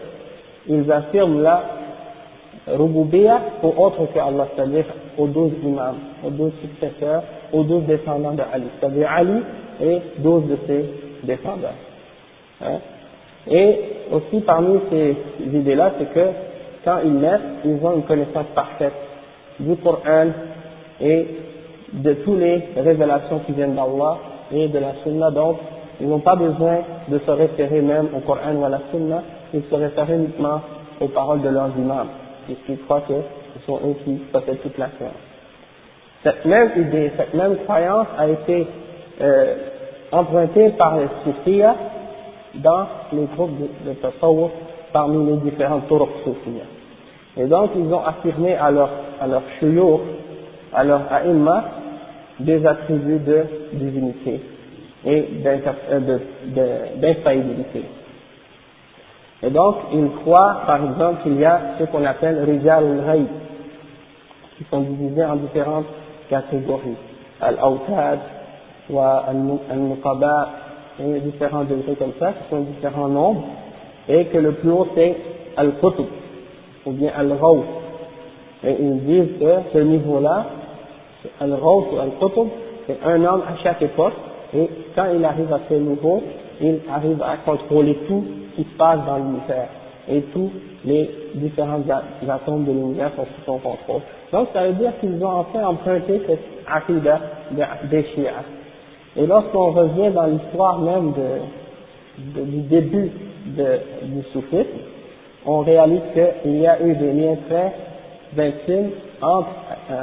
[0.69, 1.63] ils affirment là
[2.67, 7.23] Rububiya pour autre que Allah, c'est-à-dire aux douze imams, aux douze successeurs,
[7.53, 9.43] aux douze descendants de Ali, c'est-à-dire Ali
[9.81, 10.85] et douze de ses
[11.23, 11.77] descendants.
[12.63, 12.79] Hein?
[13.49, 13.79] Et
[14.13, 16.27] aussi parmi ces idées-là, c'est que
[16.85, 18.93] quand ils naissent, ils ont une connaissance parfaite
[19.61, 20.27] du Coran
[21.01, 21.27] et
[21.93, 24.19] de toutes les révélations qui viennent d'Allah
[24.53, 25.59] et de la Sunna, donc
[26.01, 26.79] ils n'ont pas besoin
[27.09, 29.23] de se référer même au Coran ou à la Sunna,
[29.55, 30.61] ils se réfèrent uniquement
[31.01, 32.09] aux paroles de leurs imams
[32.47, 33.15] puisqu'ils croient que
[33.55, 35.13] ce sont eux qui possèdent toute la science.
[36.23, 38.67] Cette même idée, cette même croyance a été
[39.21, 39.55] euh,
[40.13, 41.63] empruntée par les soufis
[42.63, 43.97] dans les groupes de, de
[44.93, 46.09] parmi les différents turuq.
[47.37, 48.91] Et donc, ils ont affirmé à leur,
[49.21, 50.01] à leur shuyur,
[50.73, 51.65] à leur aïmma,
[52.41, 54.41] des attributs de divinité
[55.05, 56.19] et euh,
[57.01, 57.85] d'infaillibilité.
[59.43, 63.27] Et donc, ils croient, par exemple, qu'il y a ce qu'on appelle Rijal al
[64.57, 65.87] qui sont divisés en différentes
[66.31, 66.97] catégories.
[67.41, 68.19] Al-Awtad,
[68.89, 68.95] et
[70.99, 73.45] différents degrés comme ça, qui sont différents nombres,
[74.09, 75.17] et que le plus haut c'est
[75.57, 76.07] Al-Qutb,
[76.87, 77.65] ou bien Al-Rawf.
[78.65, 80.47] Et ils disent que ce niveau-là,
[81.41, 82.49] Al-Rawf ou Al-Qutb,
[82.87, 84.15] c'est un homme à chaque époque,
[84.55, 86.23] et quand il arrive à ce niveau,
[86.61, 89.69] il arrive à contrôler tout ce qui se passe dans l'univers
[90.09, 90.51] et tous
[90.85, 91.83] les différents
[92.29, 94.03] atomes de l'univers sont sous son contrôle.
[94.33, 97.21] Donc ça veut dire qu'ils ont enfin emprunté cette aqidah
[97.91, 98.33] des Shia.
[99.19, 103.11] Et lorsqu'on revient dans l'histoire même de, de, du début
[103.47, 104.67] de, du soufisme,
[105.47, 106.03] on réalise
[106.43, 107.73] qu'il y a eu des liens très
[108.39, 108.91] intimes
[109.23, 109.49] entre
[109.91, 110.03] euh,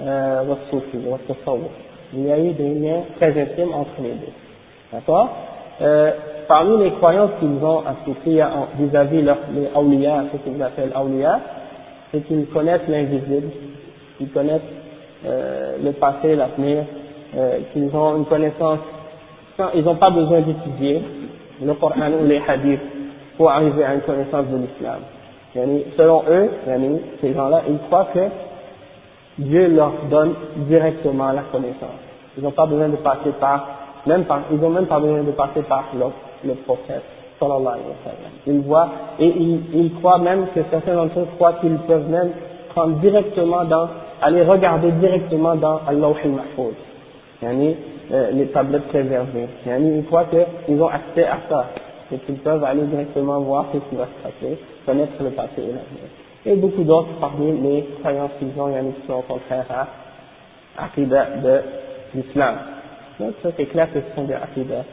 [0.00, 0.54] euh
[2.12, 4.32] Il y a eu des liens très intimes entre les deux.
[4.92, 5.28] D'accord?
[5.80, 6.12] Euh,
[6.48, 8.44] Parmi les croyances qu'ils ont associées
[8.78, 11.40] vis-à-vis -vis les awliya, ce qu'ils appellent awliya,
[12.12, 13.50] c'est qu'ils connaissent l'invisible,
[14.20, 14.75] ils connaissent
[15.26, 16.84] euh, le passé, l'avenir,
[17.36, 18.78] euh, qu'ils ont une connaissance,
[19.74, 21.02] ils n'ont pas besoin d'étudier
[21.62, 22.80] le Coran ou les hadiths
[23.36, 25.00] pour arriver à une connaissance de l'islam.
[25.96, 26.50] Selon eux,
[27.20, 28.28] ces gens-là, ils croient que
[29.38, 30.34] Dieu leur donne
[30.68, 32.00] directement la connaissance.
[32.36, 33.66] Ils n'ont pas besoin de passer par,
[34.06, 37.02] même par, ils n'ont même pas besoin de passer par le, prophète.
[38.46, 42.30] Ils voient, et ils, ils croient même que certains d'entre eux croient qu'ils peuvent même
[42.74, 43.88] prendre directement dans,
[44.22, 46.74] aller regarder directement dans Allah al-Mahfouz.
[47.42, 47.76] Yani,
[48.12, 49.48] euh, les tablettes préservées.
[49.66, 51.66] Yani, ils croient qu'ils ont accès à ça.
[52.12, 55.66] Et qu'ils peuvent aller directement voir ce qui va se passer, connaître le passé et
[55.66, 56.08] l'avenir
[56.46, 59.88] et beaucoup d'autres parmi les croyances qu'ils ont, il qui sont contraires à
[60.80, 61.60] l'aqidah de
[62.14, 62.56] l'islam.
[63.18, 64.84] Donc ça c'est clair que ce sont des aqidah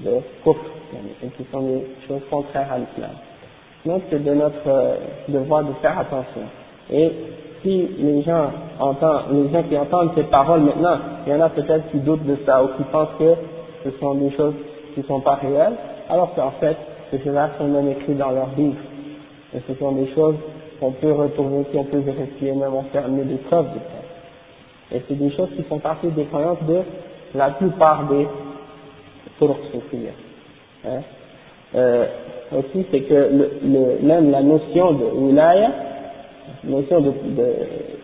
[0.00, 0.58] de kufr,
[1.22, 3.12] et qui sont des choses contraires à l'islam.
[3.86, 4.96] Donc c'est de notre euh,
[5.28, 6.42] devoir de faire attention.
[6.90, 7.12] Et
[7.62, 11.48] si les gens entendent, les gens qui entendent ces paroles maintenant, il y en a
[11.48, 13.34] peut-être qui doutent de ça ou qui pensent que
[13.84, 14.54] ce sont des choses
[14.94, 15.74] qui ne sont pas réelles,
[16.08, 16.76] alors qu'en fait,
[17.10, 18.80] ces choses-là sont même écrites dans leur livre.
[19.54, 20.36] Et ce sont des choses
[20.80, 24.96] qu'on peut retourner, qu'on peut vérifier, même on fait des preuves de ça.
[24.96, 26.80] Et c'est des choses qui font partie des croyances de
[27.34, 28.26] la plupart des
[29.38, 29.56] turcs
[30.86, 31.00] hein?
[31.74, 32.06] euh,
[32.56, 35.91] aussi, c'est que le, le, même la notion de wilaya, la
[36.64, 37.54] notion de, de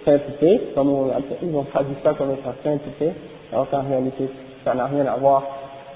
[0.05, 1.11] sainteté, comme on,
[1.43, 3.13] ils ont traduit ça comme étant sainteté,
[3.53, 4.29] alors qu'en réalité,
[4.65, 5.43] ça n'a rien à voir.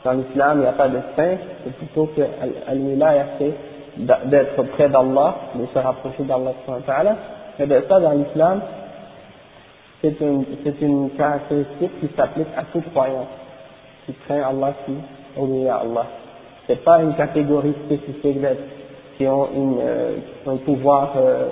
[0.05, 2.23] Dans l'islam, il n'y a pas de saint, c'est plutôt que
[2.67, 3.53] al-wilaya, c'est
[3.97, 6.53] d'être près d'Allah, de se rapprocher d'Allah,
[7.59, 8.61] et bien ça dans l'islam,
[10.01, 13.27] c'est une, c'est une caractéristique qui s'applique à tout croyant
[14.07, 14.93] qui craint Allah, qui
[15.41, 16.07] obéit à Allah.
[16.67, 18.63] C'est pas une catégorie spécifique d'être
[19.23, 19.49] qui ont
[19.81, 20.17] euh,
[20.47, 21.49] un pouvoir euh,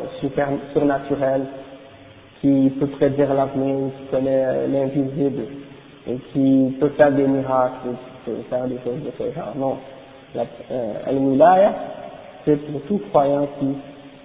[0.72, 1.42] surnaturel,
[2.40, 5.42] qui peut prédire l'avenir, qui connaît euh, l'invisible,
[6.08, 9.54] et qui peut faire des miracles, qui peut faire des choses de ce genre.
[9.56, 9.76] Non.
[10.34, 10.42] La,
[10.72, 11.68] euh,
[12.44, 13.68] c'est pour tout croyant qui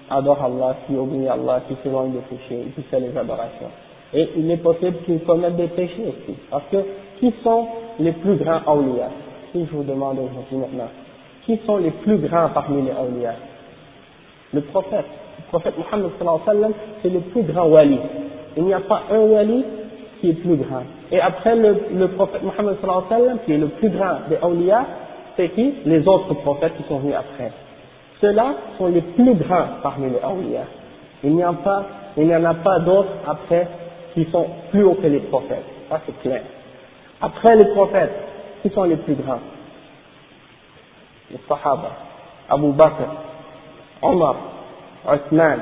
[0.10, 3.70] adore Allah, qui obéit Allah, qui s'éloigne des péchés, qui fait les adorations.
[4.14, 6.38] Et il est possible qu'il commette des péchés aussi.
[6.50, 6.78] Parce que
[7.20, 7.68] qui sont
[8.00, 9.10] les plus grands awliya?
[9.52, 10.90] Si je vous demande aujourd'hui maintenant,
[11.46, 13.34] qui sont les plus grands parmi les awliya
[14.54, 15.06] Le prophète.
[15.38, 18.00] Le prophète Muhammad sallallahu alayhi wa sallam, c'est le plus grand wali.
[18.58, 19.64] Il n'y a pas un wali
[20.20, 20.84] qui est plus grand.
[21.12, 24.38] Et après le, prophète Muhammad sallallahu alayhi wa sallam, qui est le plus grand des
[24.42, 24.86] awliya,
[25.36, 25.74] c'est qui?
[25.86, 27.52] Les autres prophètes qui sont venus après.
[28.22, 30.64] Ceux-là sont les plus grands parmi les awliya.
[31.24, 31.84] Il n'y en, pas,
[32.18, 33.68] il n'y en a pas d'autres après
[34.14, 35.66] qui sont plus hauts que les prophètes.
[35.90, 36.42] Ça c'est clair.
[37.22, 38.12] Après les prophètes,
[38.62, 39.40] qui sont les plus grands?
[41.32, 41.92] Les Sahaba,
[42.50, 43.10] Abu Bakr,
[44.02, 44.36] Omar,
[45.08, 45.60] Othman,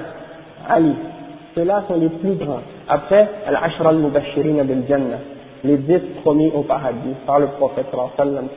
[0.68, 0.94] Ali.
[1.56, 2.62] Ceux-là sont les plus grands.
[2.88, 5.20] Après, Al-Ashra al-Mubashirin bil-Jannah,
[5.64, 7.88] les dix promis au paradis par le prophète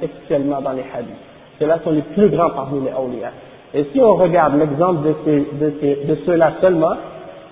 [0.00, 1.14] textuellement dans les hadiths.
[1.58, 3.30] Ceux-là sont les plus grands parmi les awliya.
[3.74, 6.94] Et si on regarde l'exemple de, ceux-là seulement,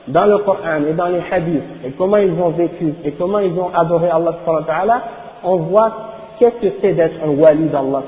[0.08, 3.58] dans le Coran et dans les hadiths, et comment ils ont vécu, et comment ils
[3.58, 5.02] ont adoré Allah
[5.44, 5.92] on voit
[6.38, 8.02] qu'est-ce que c'est d'être un wali d'Allah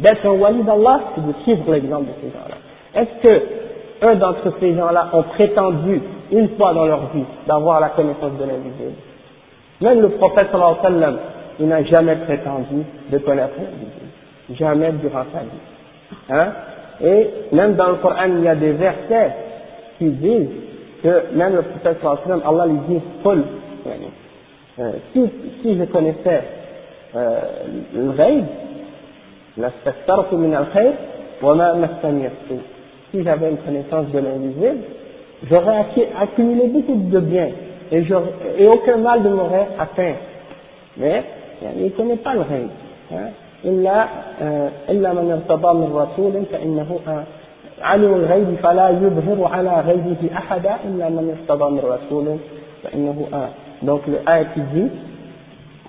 [0.00, 3.00] D'être un wali d'Allah, c'est de suivre l'exemple de ces gens-là.
[3.00, 3.42] Est-ce que
[4.02, 6.00] un d'entre ces gens-là ont prétendu,
[6.32, 8.98] une fois dans leur vie, d'avoir la connaissance de l'invisible?
[9.80, 11.18] Même le prophète sallallahu alayhi wa sallam,
[11.60, 16.30] il n'a jamais prétendu de connaître la Jamais durant sa vie.
[16.30, 16.52] Hein?
[17.02, 19.32] Et même dans le Coran, il y a des versets
[19.98, 20.50] qui disent
[21.02, 23.00] que même le prophète Allah lui dit,
[24.78, 26.42] euh, si, je connaissais
[27.14, 27.40] euh,
[27.94, 28.44] le ghaib,
[33.11, 34.83] si j'avais une connaissance de l'invisible,
[35.49, 35.85] j'aurais
[36.19, 37.49] accumulé beaucoup de biens
[37.91, 38.03] et,
[38.57, 40.15] et aucun mal ne m'aurait atteint.
[40.97, 41.23] Mais
[41.77, 42.69] il ne connaît pas le ghaib.
[43.11, 43.29] Hein.
[43.65, 44.05] إلا
[44.89, 46.99] إلا من ارتضى من رسول فإنه
[47.81, 52.37] علم الغيب فلا يظهر على غيبه أحدا إلا من ارتضى من رسول
[52.83, 53.27] فإنه
[53.81, 54.89] donc le ayat qui dit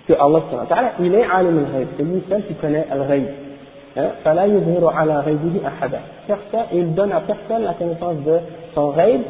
[0.06, 0.42] que Allah
[1.00, 3.26] il est alim al-ghayb, c'est lui seul qui connaît al-ghayb.
[4.24, 6.00] فلا يظهر على غيبه أحدا.
[6.28, 8.38] Personne, il donne à personne la connaissance de
[8.74, 9.22] son ghayb,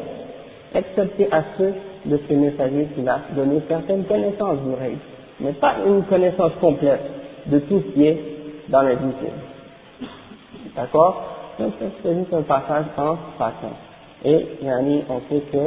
[0.75, 1.73] excepté à ceux
[2.05, 4.97] de ses messagers qu'il a donné certaines connaissances du ghayb,
[5.39, 7.01] mais pas une connaissance complète
[7.47, 8.17] de tout ce qui est
[8.69, 9.41] dans l'invisible.
[10.75, 11.23] D'accord
[11.59, 11.73] Donc
[12.03, 13.75] c'est juste un passage en passant.
[14.23, 15.57] Et yani, on sait que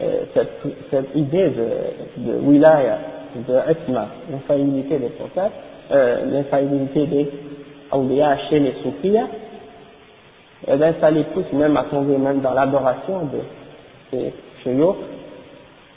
[0.00, 0.60] euh, cette,
[0.90, 2.98] cette, idée de, de wilaya,
[3.36, 5.52] de etma, l'infaillibilité des prophètes,
[5.92, 7.30] euh, l'infaillibilité des
[7.90, 9.28] awliya chez les soufiyas,
[10.66, 13.40] eh bien, ça les pousse même à tomber même dans l'adoration de
[14.10, 14.96] ces cheyous,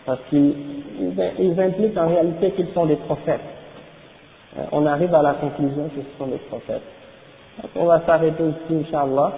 [0.06, 0.54] parce qu'ils
[1.40, 3.42] ils impliquent en réalité qu'ils sont des prophètes.
[4.58, 6.82] Euh, on arrive à la conclusion que ce sont des prophètes.
[7.62, 9.34] Donc, on va s'arrêter ici, Inch'Allah.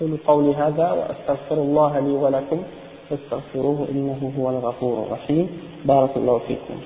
[0.00, 2.62] أقول قولي هذا وأستغفر الله لي ولكم
[3.10, 5.48] فاستغفروه إنه هو الغفور الرحيم
[5.84, 6.80] بارك الله فيكم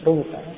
[0.00, 0.56] Donc, hein,